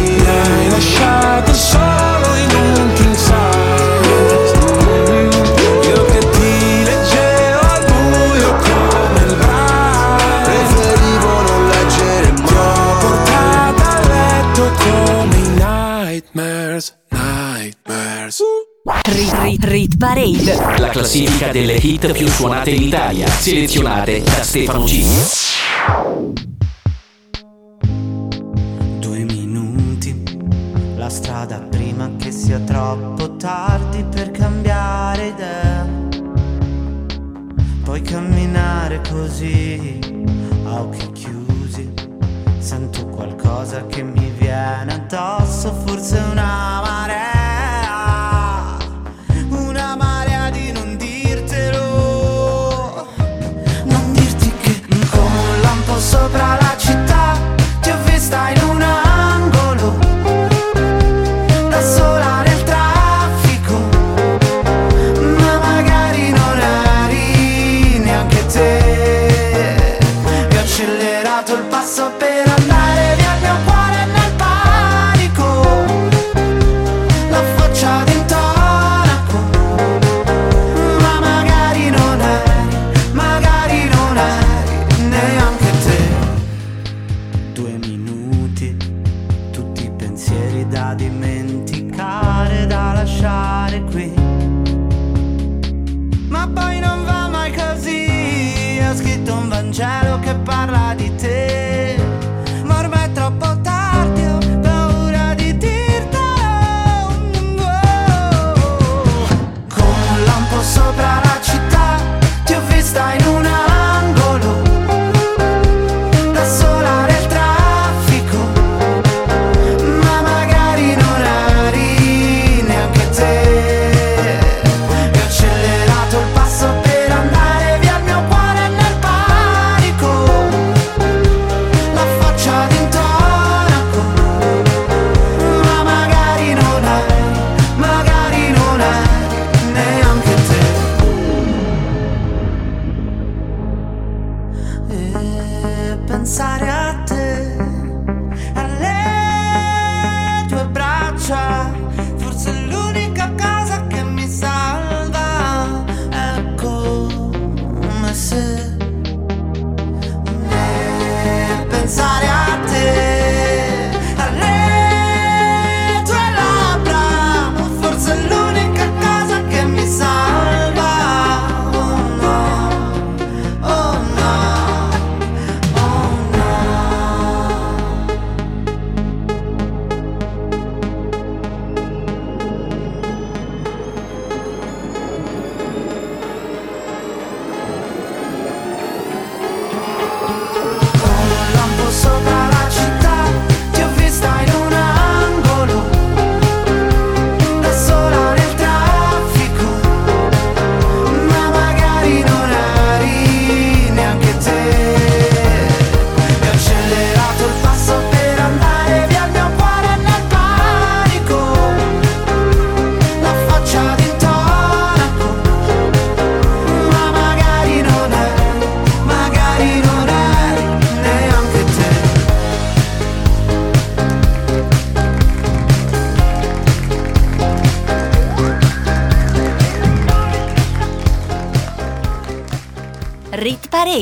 [0.21, 4.55] Mi hai lasciato solo in un king size
[5.87, 12.95] Io che ti leggevo al buio come il braille Preferivo non leggere Ti ho mai
[12.99, 18.41] portata a letto come i nightmares, nightmares
[18.83, 20.79] Rit Rit Rit Parade.
[20.79, 26.50] La classifica delle hit più suonate in Italia, selezionate da Stefano Cilio.
[31.11, 35.85] Strada prima che sia troppo tardi per cambiare idea.
[37.83, 39.99] Puoi camminare così,
[40.65, 41.93] a occhi chiusi.
[42.59, 47.29] Sento qualcosa che mi viene addosso, forse una marea.
[56.03, 57.37] Sopra la città
[57.79, 58.60] ti ho vista in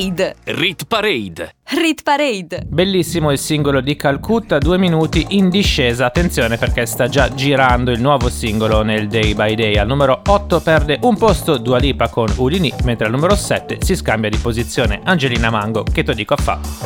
[0.00, 0.34] Parade!
[0.44, 1.54] Rit Parade!
[1.64, 2.62] Rit Parade!
[2.66, 6.06] Bellissimo il singolo di Calcutta, due minuti in discesa.
[6.06, 9.76] Attenzione perché sta già girando il nuovo singolo nel Day by Day.
[9.76, 13.94] Al numero 8 perde un posto Dua Lipa con Ulini, mentre al numero 7 si
[13.94, 16.79] scambia di posizione Angelina Mango, che ti dico a fa.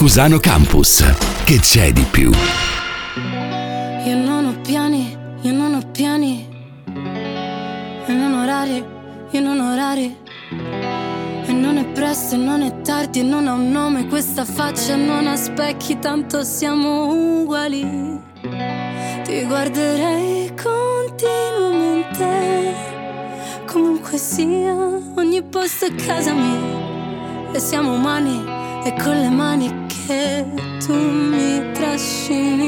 [0.00, 1.04] Cusano Campus.
[1.44, 2.30] Che c'è di più?
[4.06, 6.48] Io non ho piani, io non ho piani.
[8.06, 8.82] E non orari,
[9.30, 10.16] io non orari.
[11.44, 14.06] E non è presto, e non è tardi, e non ha un nome.
[14.06, 17.86] Questa faccia non ha specchi, tanto siamo uguali.
[19.22, 22.74] Ti guarderei continuamente
[23.66, 24.74] comunque sia,
[25.16, 27.52] ogni posto è casa mia.
[27.52, 29.79] E siamo umani e con le mani
[30.10, 30.44] que
[30.84, 32.59] tú me traste.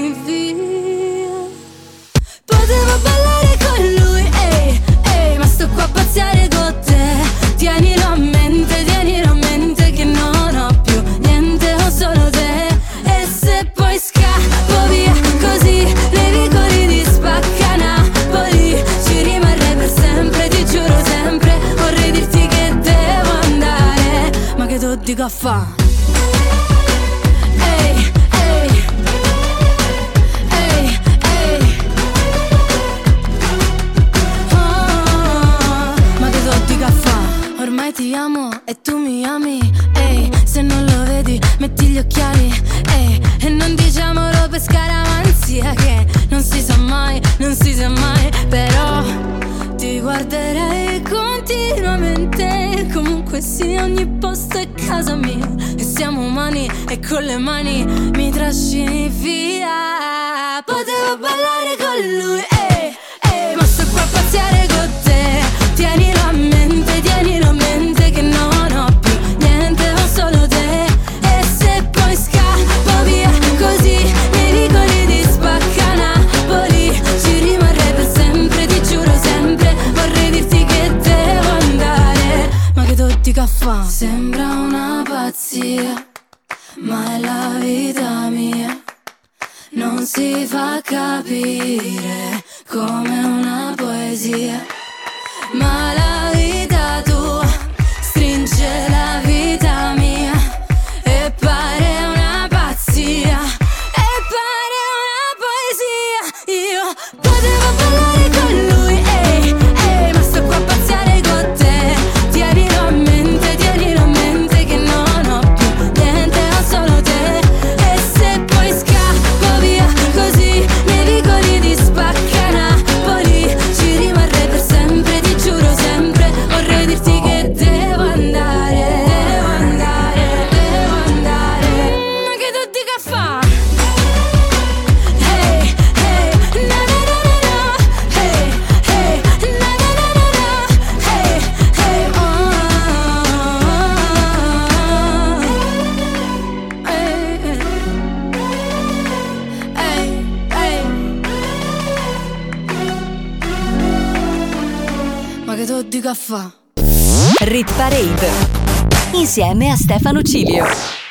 [159.82, 160.64] Stefano Cilio.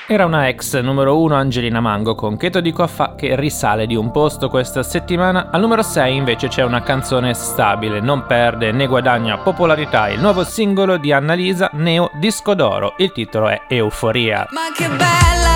[0.08, 4.12] Era una ex numero 1 Angelina Mango con Cheto di Coaffa che risale di un
[4.12, 5.50] posto questa settimana.
[5.52, 10.46] Al numero 6 invece c'è una canzone stabile, non perde né guadagna popolarità, il nuovo
[10.46, 12.94] singolo di Annalisa Neo Disco d'Oro.
[12.96, 14.48] Il titolo è Euforia.
[14.52, 15.51] Ma che bella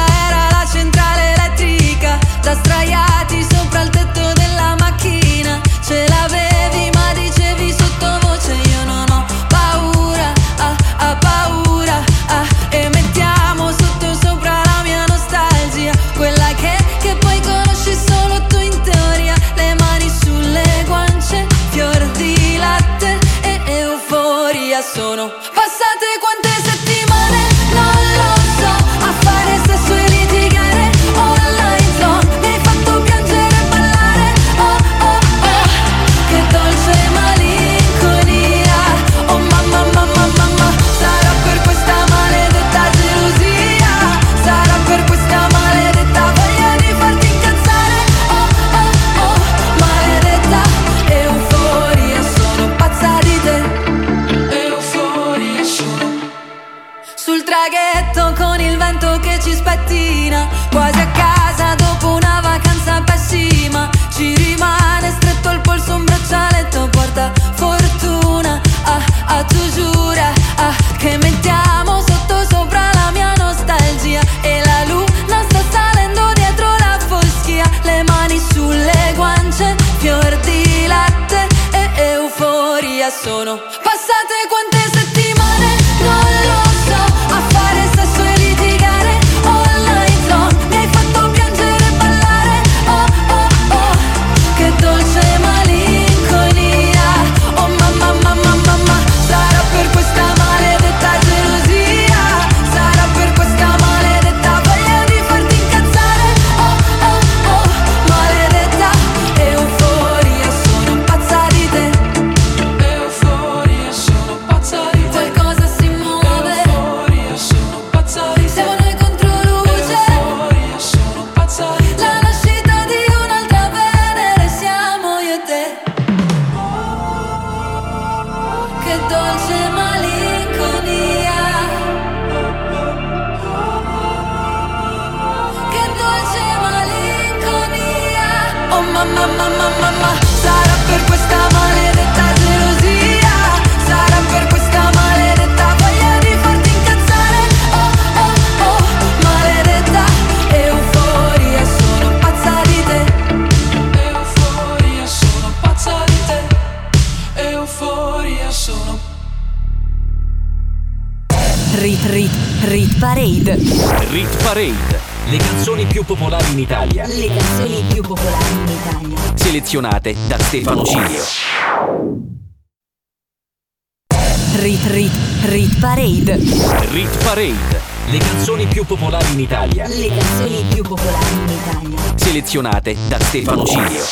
[182.56, 184.04] Selezionate da Stefano Cilio.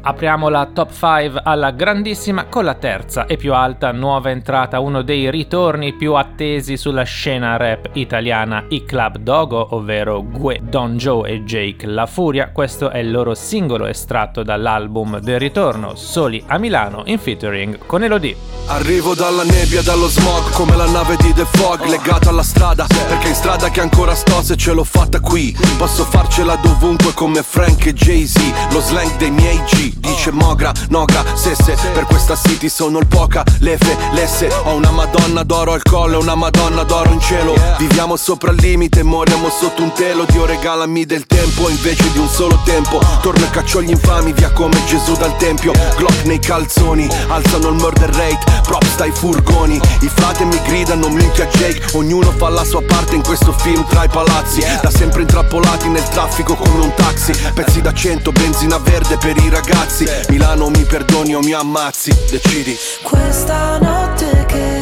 [0.00, 5.00] Apriamo la top 5 alla grandissima con la terza e più alta nuova entrata, uno
[5.00, 11.30] dei ritorni più attesi sulla scena rap italiana, i Club Dogo, ovvero Gue, Don Joe
[11.30, 12.50] e Jake La Furia.
[12.50, 18.02] Questo è il loro singolo estratto dall'album del ritorno, Soli a Milano, in featuring con
[18.02, 18.36] Elodie.
[18.66, 23.28] Arrivo dalla nebbia, dallo smog, come la nave di The Fog, legata alla strada, perché
[23.28, 25.56] in strada che ancora sto se ce l'ho fatta qui.
[25.78, 29.94] Posso farcela dovunque come Frank e Jay-Z, lo slang dei miei G.
[29.96, 34.48] Dice Mogra, Nogra, Sesse, per questa city sono il poca, lefe, lesse.
[34.64, 37.54] Ho una madonna d'oro al collo una madonna d'oro in cielo.
[37.78, 40.24] Viviamo sopra il limite, moriamo sotto un telo.
[40.24, 43.00] Dio regalami del tempo invece di un solo tempo.
[43.20, 45.72] Torno e caccio gli infami via come Gesù dal tempio.
[45.96, 49.80] Glock nei calzoni, alzano il murder rate, props dai furgoni.
[50.00, 51.96] I frate mi gridano, minchia Jake.
[51.96, 54.60] Ognuno fa la sua parte in questo film tra i palazzi.
[54.80, 57.32] Da sempre intrappolati nel traffico come un taxi.
[57.54, 60.06] Pezzi da 100, benzina verde per i ragazzi.
[60.28, 62.76] Milano mi perdoni o mi ammazzi, decidi.
[63.02, 64.81] Questa notte che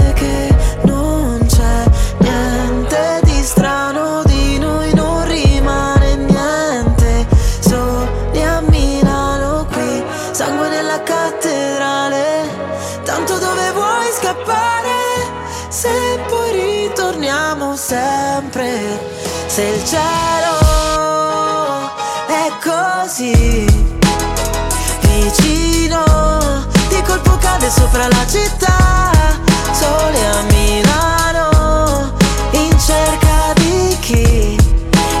[19.51, 20.59] se il cielo
[22.25, 23.65] è così
[25.01, 29.09] vicino di colpo cade sopra la città.
[29.73, 32.13] Soli a Milano
[32.51, 34.57] in cerca di chi?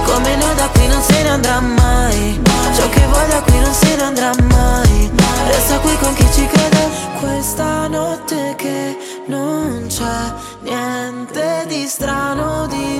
[0.05, 2.41] Come noi da qui non se ne andrà mai.
[2.73, 5.11] Ciò che da qui non se ne andrà mai.
[5.47, 6.89] Resta qui con chi ci crede.
[7.19, 12.90] Questa notte che non c'è niente di strano di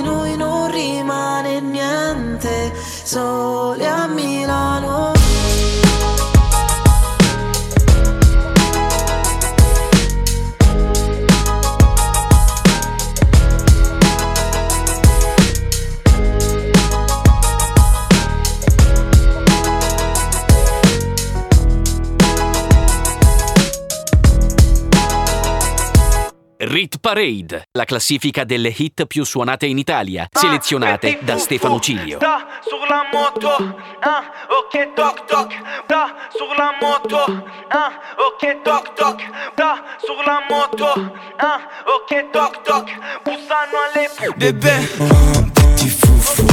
[3.02, 5.21] niente soli a Milano
[26.64, 32.18] Rit Parade, la classifica delle hit più suonate in Italia, selezionate da Stefano Cilio.
[32.18, 33.56] Da sulla moto,
[33.98, 35.52] ah, ok toc toc,
[35.88, 37.24] da sulla moto,
[37.66, 39.22] ah, ok toc toc,
[39.56, 40.92] da sulla moto,
[41.38, 42.90] ah, ok toc toc,
[43.24, 46.51] bussano alle Bebè, un petit fufu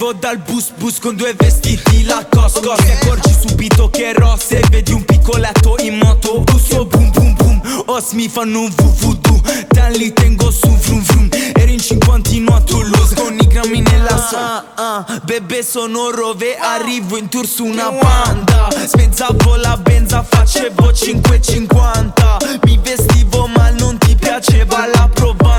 [0.00, 4.92] Esco dal bus bus con due vestiti la cosco Ti accorgi subito che rosse Vedi
[4.92, 10.10] un piccoletto in moto Busso boom boom boom Os mi fanno un vuvudu Te li
[10.14, 11.28] tengo su vrum vrum.
[11.54, 14.36] Eri in 50 a Toulouse Con i grammi nella so.
[14.38, 16.56] Ah, ah, Bebe sono rove.
[16.56, 18.68] Arrivo in tour su una banda.
[18.70, 25.49] Spezzavo la benza Facevo 5,50 Mi vestivo ma non ti piaceva la ah, ci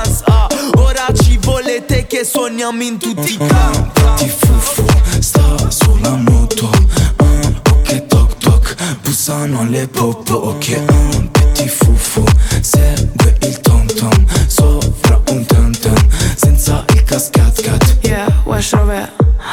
[2.12, 4.84] che suoniamo in tutti i campi Ti fufu,
[5.20, 6.70] sta sulla moto.
[7.16, 12.26] Ah, Ok toc toc, bussano alle popo Ok, ah, petit fufu
[12.60, 14.26] Segue il tom tom.
[14.46, 17.98] Sopra un tam tam Senza il cascat cat.
[18.02, 19.10] Yeah, West Rover.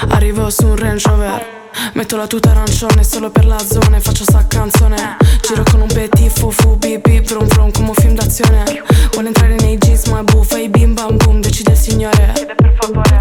[0.09, 1.58] Arrivo su un Range Rover
[1.99, 5.17] Metto la tuta arancione solo per la zona faccio sta canzone.
[5.43, 8.63] Giro con un petit fufu bip bip vrum vrum come un film d'azione.
[9.11, 12.33] Vuole entrare nei jeans ma buffa i bim bam boom decide il signore.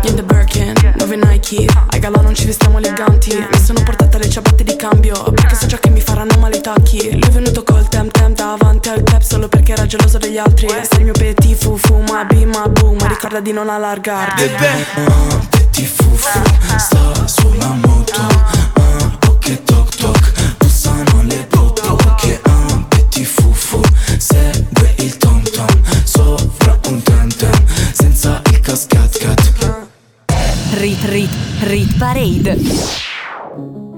[0.04, 1.66] In the Birkin, dove Nike?
[1.88, 3.36] Ai gala non ci vestiamo eleganti.
[3.36, 6.62] Mi sono portata le ciabatte di cambio Perché so già che mi faranno male i
[6.62, 7.14] tacchi.
[7.14, 10.68] Lui è venuto col tem tem davanti al club Solo perché era geloso degli altri.
[10.68, 12.98] Sei il mio petit fufu ma bim ma boom.
[13.00, 16.30] Ma ricorda di non allargarti Ah, petit fufu
[16.78, 18.67] Sta sulla moto
[30.78, 31.30] Rit Rit
[31.62, 33.07] Rit Parade.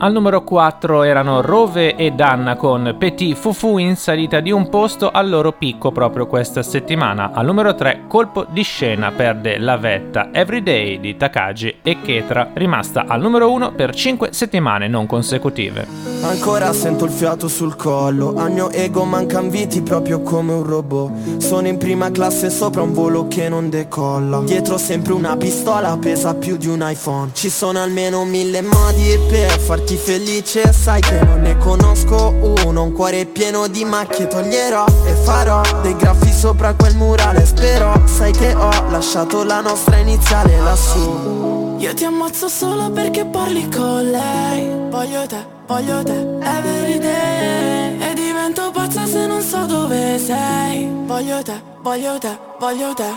[0.01, 5.11] Al numero 4 erano Rove e Danna con Petit Fufu in salita di un posto
[5.11, 7.31] al loro picco proprio questa settimana.
[7.33, 10.29] Al numero 3 colpo di scena perde la vetta.
[10.31, 15.85] Everyday di Takagi e Ketra, rimasta al numero 1 per 5 settimane non consecutive.
[16.21, 18.35] Ancora sento il fiato sul collo.
[18.37, 21.39] Al mio ego mancan viti proprio come un robot.
[21.39, 24.39] Sono in prima classe sopra un volo che non decolla.
[24.45, 27.31] Dietro sempre una pistola pesa più di un iPhone.
[27.33, 32.33] Ci sono almeno mille modi per farti felice Sai che non ne conosco
[32.65, 38.01] uno Un cuore pieno di macchie toglierò E farò dei graffi sopra quel murale Spero
[38.05, 41.77] sai che ho lasciato la nostra iniziale lassù.
[41.79, 44.89] Io ti ammazzo solo perché parli con lei.
[44.89, 50.89] Voglio te, voglio te, everyday E divento pazza se non so dove sei.
[51.05, 53.09] Voglio te, voglio te, voglio te.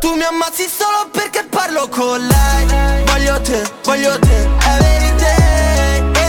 [0.00, 3.04] Tu mi ammazzi solo perché parlo con lei.
[3.04, 5.37] Voglio te, voglio te, everyday E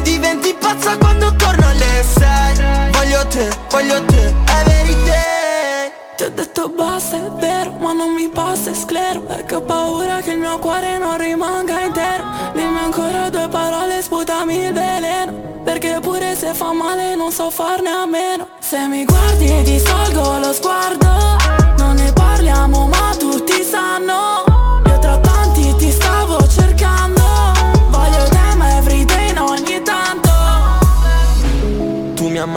[0.10, 2.92] diventi pazza quando torno alle sei.
[2.92, 8.72] Voglio te, voglio te, everyday Ti ho detto basta, è vero, ma non mi passa,
[8.72, 9.28] è sclero.
[9.30, 12.24] E che ho paura che il mio cuore non rimanga intero.
[12.54, 15.48] Dimmi ancora due parole, sputami il veleno.
[15.64, 18.48] Perché pure se fa male non so farne a meno.
[18.60, 21.69] Se mi guardi ti salgo lo sguardo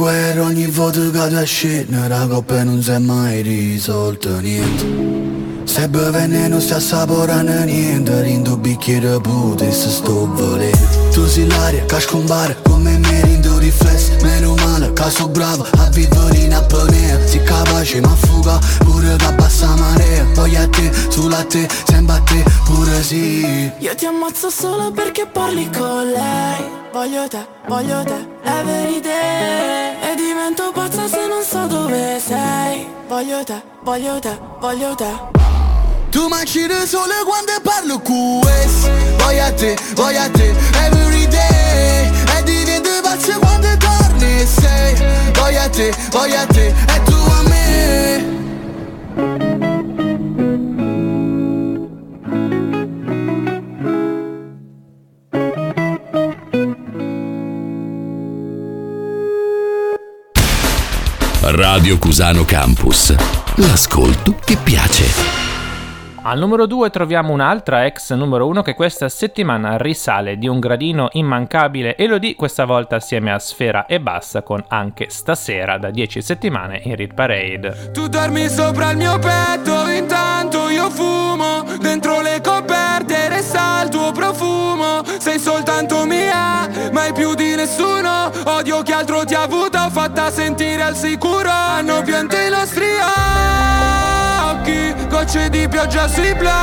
[0.00, 5.62] guerra ogni volta che tu scena La coppa non si è mai risolta niente.
[5.64, 10.78] Se beve non sta assaporando niente Rindo bicchiere pute se sto volendo.
[11.12, 16.38] Tu sei l'aria che scompare come me rindo riflesso Meno male sono bravo a vivere
[16.38, 20.24] in apnea Si capace ma fuga pure da bassa marea.
[20.32, 23.70] Poi a te, sulla te, sembra a te pure sì.
[23.78, 26.78] Io ti ammazzo solo perché parli con lei.
[26.90, 32.84] Voglio te, voglio te, everyday E divento pazza se non so dove sei.
[33.06, 35.08] Voglio te, voglio te, voglio te
[36.10, 40.54] Tu mangi il sole quando parlo questo Voglio te, voglio te,
[40.84, 44.94] everyday E diventi pazzo quando torni sei.
[45.32, 48.39] Voglio te, voglio te, e tu a me
[61.52, 63.12] Radio Cusano Campus.
[63.56, 65.48] L'ascolto che piace.
[66.22, 71.08] Al numero 2 troviamo un'altra ex numero 1 che questa settimana risale di un gradino
[71.12, 76.82] immancabile Elodie, questa volta assieme a Sfera e Bassa con anche stasera da 10 settimane
[76.84, 77.90] in Rit Parade.
[77.92, 84.12] Tu dormi sopra il mio petto, intanto io fumo Dentro le coperte resta il tuo
[84.12, 90.30] profumo Sei soltanto mia, mai più di nessuno Odio chi altro ti ha avuto, fatta
[90.30, 90.59] sentire
[92.20, 92.84] Pianto i nostri
[94.44, 96.58] occhi Gocce di pioggia sui blocchi.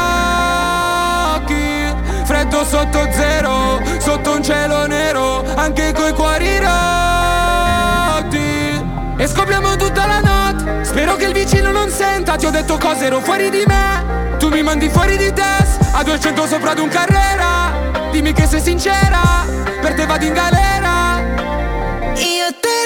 [2.26, 8.38] Freddo sotto zero, sotto un cielo nero Anche coi cuori rotti.
[9.18, 12.36] E scopriamo tutta la notte Spero che il vicino non senta.
[12.36, 16.04] Ti ho detto cose, ero fuori di me Tu mi mandi fuori di test A
[16.04, 17.74] 200 sopra ad un carrera.
[18.12, 19.44] Dimmi che sei sincera
[19.82, 21.18] Per te vado in galera.
[22.14, 22.77] Io te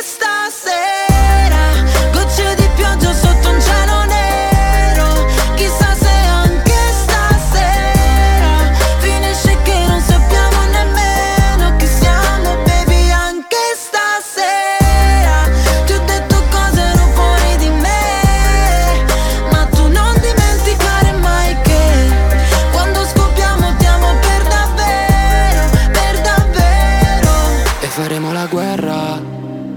[28.91, 29.21] guerra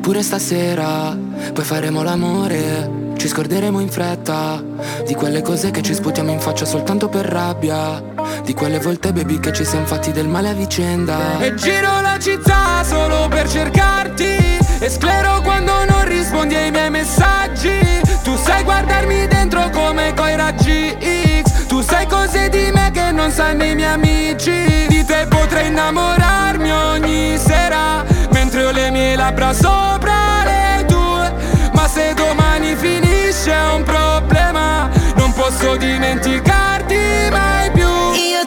[0.01, 1.17] pure stasera.
[1.53, 3.03] Poi faremo l'amore.
[3.17, 4.63] Ci scorderemo in fretta
[5.07, 8.03] di quelle cose che ci sputiamo in faccia soltanto per rabbia.
[8.43, 11.39] Di quelle volte, baby, che ci siamo fatti del male a vicenda.
[11.41, 17.79] E giro la città solo per cercarti E sclero quando non rispondi ai miei messaggi
[18.23, 20.97] Tu sai guardarmi dentro come coi raggi
[21.43, 25.69] X Tu sai cose di me che non sanno i miei amici Di te potrei
[25.69, 27.54] innamorarmi ogni sera
[29.25, 31.33] labbra sopra le tue
[31.73, 34.91] Ma se domani finisce è un problema.
[35.17, 37.87] Non posso dimenticarti mai più.
[37.87, 38.45] Io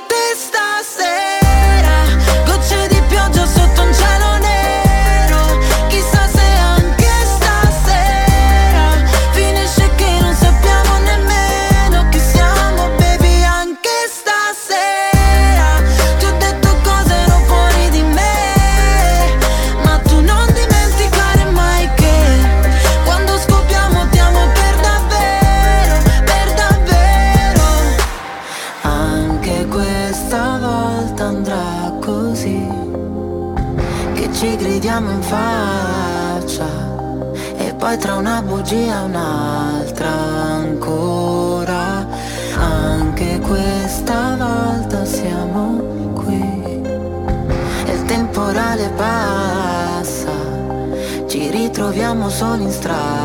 [52.37, 53.16] solo in strada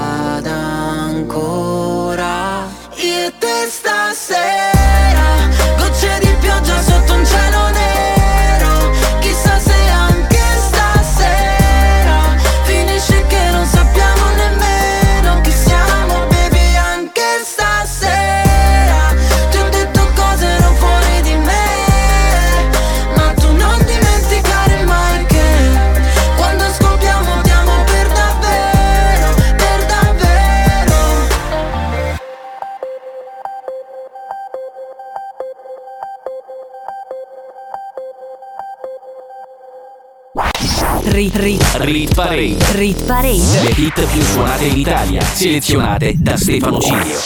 [42.22, 42.76] Parade.
[42.76, 43.62] rit parade.
[43.62, 47.18] Le hit più suonate in Italia, selezionate da Stefano Cilio.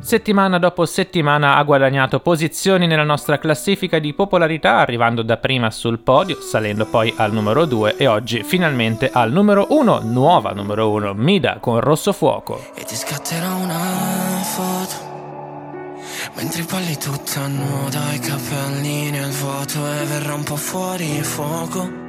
[0.00, 6.40] Settimana dopo settimana ha guadagnato posizioni nella nostra classifica di popolarità, arrivando dapprima sul podio,
[6.40, 11.58] salendo poi al numero 2 e oggi finalmente al numero 1, nuova numero 1, Mida
[11.60, 12.72] con Rosso Fuoco.
[12.74, 13.78] E ti scatterò una
[14.42, 15.12] foto
[16.34, 22.03] Mentre balli tutta nuda I capelli nel vuoto E verrà un po' fuori fuoco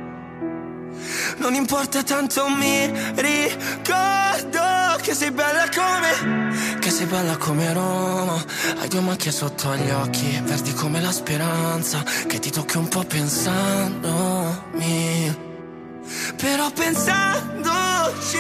[1.38, 8.44] Non importa tanto mi ricordo Che sei bella come Che sei bella come Roma.
[8.80, 13.03] Hai due macchie sotto gli occhi Verdi come la speranza Che ti tocchi un po'
[13.03, 14.34] pensandomi.
[16.36, 18.38] Però pensandoci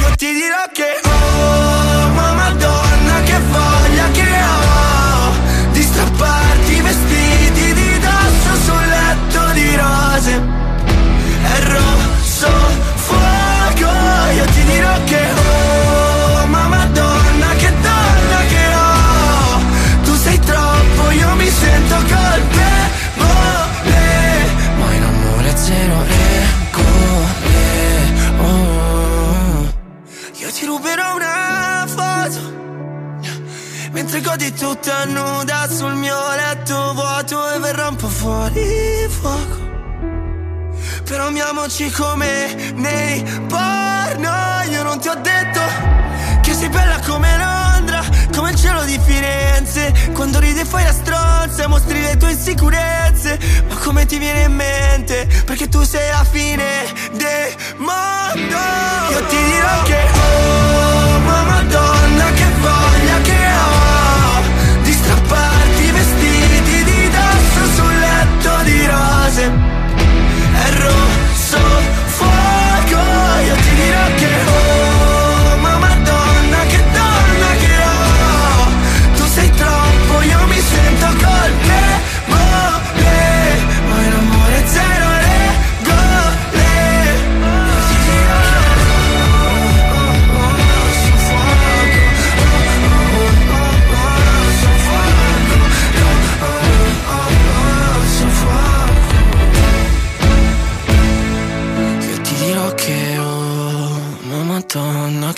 [0.00, 5.32] Io ti dirò che Oh ma madonna che voglia che ho
[5.72, 10.65] Di strapparti i vestiti di dosso sul letto di rose
[11.46, 12.95] rosso
[41.76, 44.32] Amiamoci come nei porno?
[44.70, 45.60] Io non ti ho detto
[46.40, 48.02] che sei bella come Londra
[48.34, 49.92] Come il cielo di Firenze.
[50.14, 53.38] Quando ridi e fai la stronza Mostri le tue insicurezze.
[53.68, 55.28] Ma come ti viene in mente?
[55.44, 56.64] Perché tu sei la fine
[57.12, 58.56] del mondo.
[59.10, 62.95] Io ti dirò che Oh ma madonna che voglia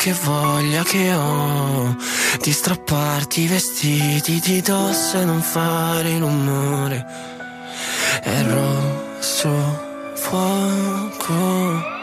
[0.09, 1.97] che voglia che ho
[2.41, 7.05] Di strapparti i vestiti di dosso e non fare rumore
[8.23, 9.51] È rosso
[10.15, 11.97] fuoco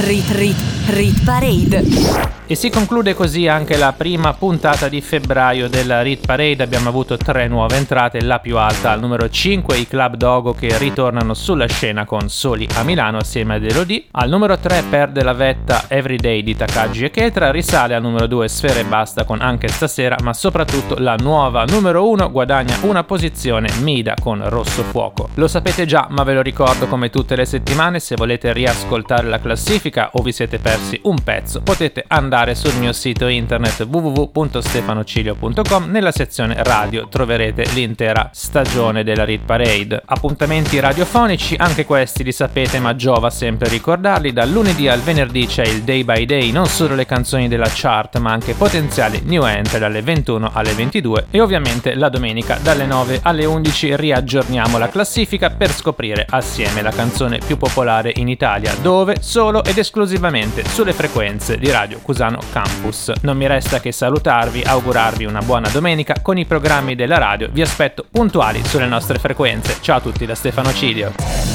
[0.00, 2.37] Rit Rit Rit Parade.
[2.50, 6.62] E si conclude così anche la prima puntata di febbraio della Rit Parade.
[6.62, 10.78] Abbiamo avuto tre nuove entrate, la più alta al numero 5 i Club Dogo che
[10.78, 14.06] ritornano sulla scena con Soli a Milano assieme ad Elodie.
[14.12, 18.48] Al numero 3 perde la vetta Everyday di Takagi e Ketra, risale al numero 2
[18.48, 23.68] Sfera e Basta con Anche Stasera, ma soprattutto la nuova numero 1 guadagna una posizione
[23.82, 25.28] Mida con Rosso Fuoco.
[25.34, 29.38] Lo sapete già, ma ve lo ricordo come tutte le settimane, se volete riascoltare la
[29.38, 36.12] classifica o vi siete persi un pezzo, potete andare sul mio sito internet www.stefanocilio.com nella
[36.12, 40.00] sezione radio troverete l'intera stagione della Rit Parade.
[40.04, 45.64] Appuntamenti radiofonici, anche questi li sapete ma giova sempre ricordarli, dal lunedì al venerdì c'è
[45.64, 49.80] il Day by Day, non solo le canzoni della chart ma anche potenziali new entry
[49.80, 55.50] dalle 21 alle 22 e ovviamente la domenica dalle 9 alle 11 riaggiorniamo la classifica
[55.50, 61.58] per scoprire assieme la canzone più popolare in Italia, dove solo ed esclusivamente sulle frequenze
[61.58, 63.12] di Radio Cusano Campus.
[63.22, 67.48] Non mi resta che salutarvi, augurarvi una buona domenica con i programmi della radio.
[67.50, 69.76] Vi aspetto puntuali sulle nostre frequenze.
[69.80, 71.12] Ciao a tutti da Stefano Cilio.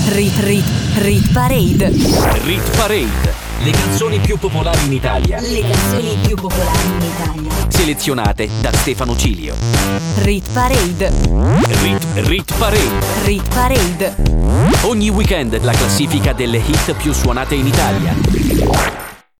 [0.09, 0.65] Rit Rit
[0.97, 1.89] Rit Parade.
[2.43, 3.51] Rit Parade.
[3.59, 5.39] Le canzoni più popolari in Italia.
[5.39, 7.51] Le canzoni più popolari in Italia.
[7.69, 9.55] Selezionate da Stefano Cilio.
[10.21, 11.11] Rit Parade.
[11.81, 13.05] Rit, Rit Parade.
[13.23, 14.15] Rit Parade.
[14.83, 19.02] Ogni weekend la classifica delle hit più suonate in Italia.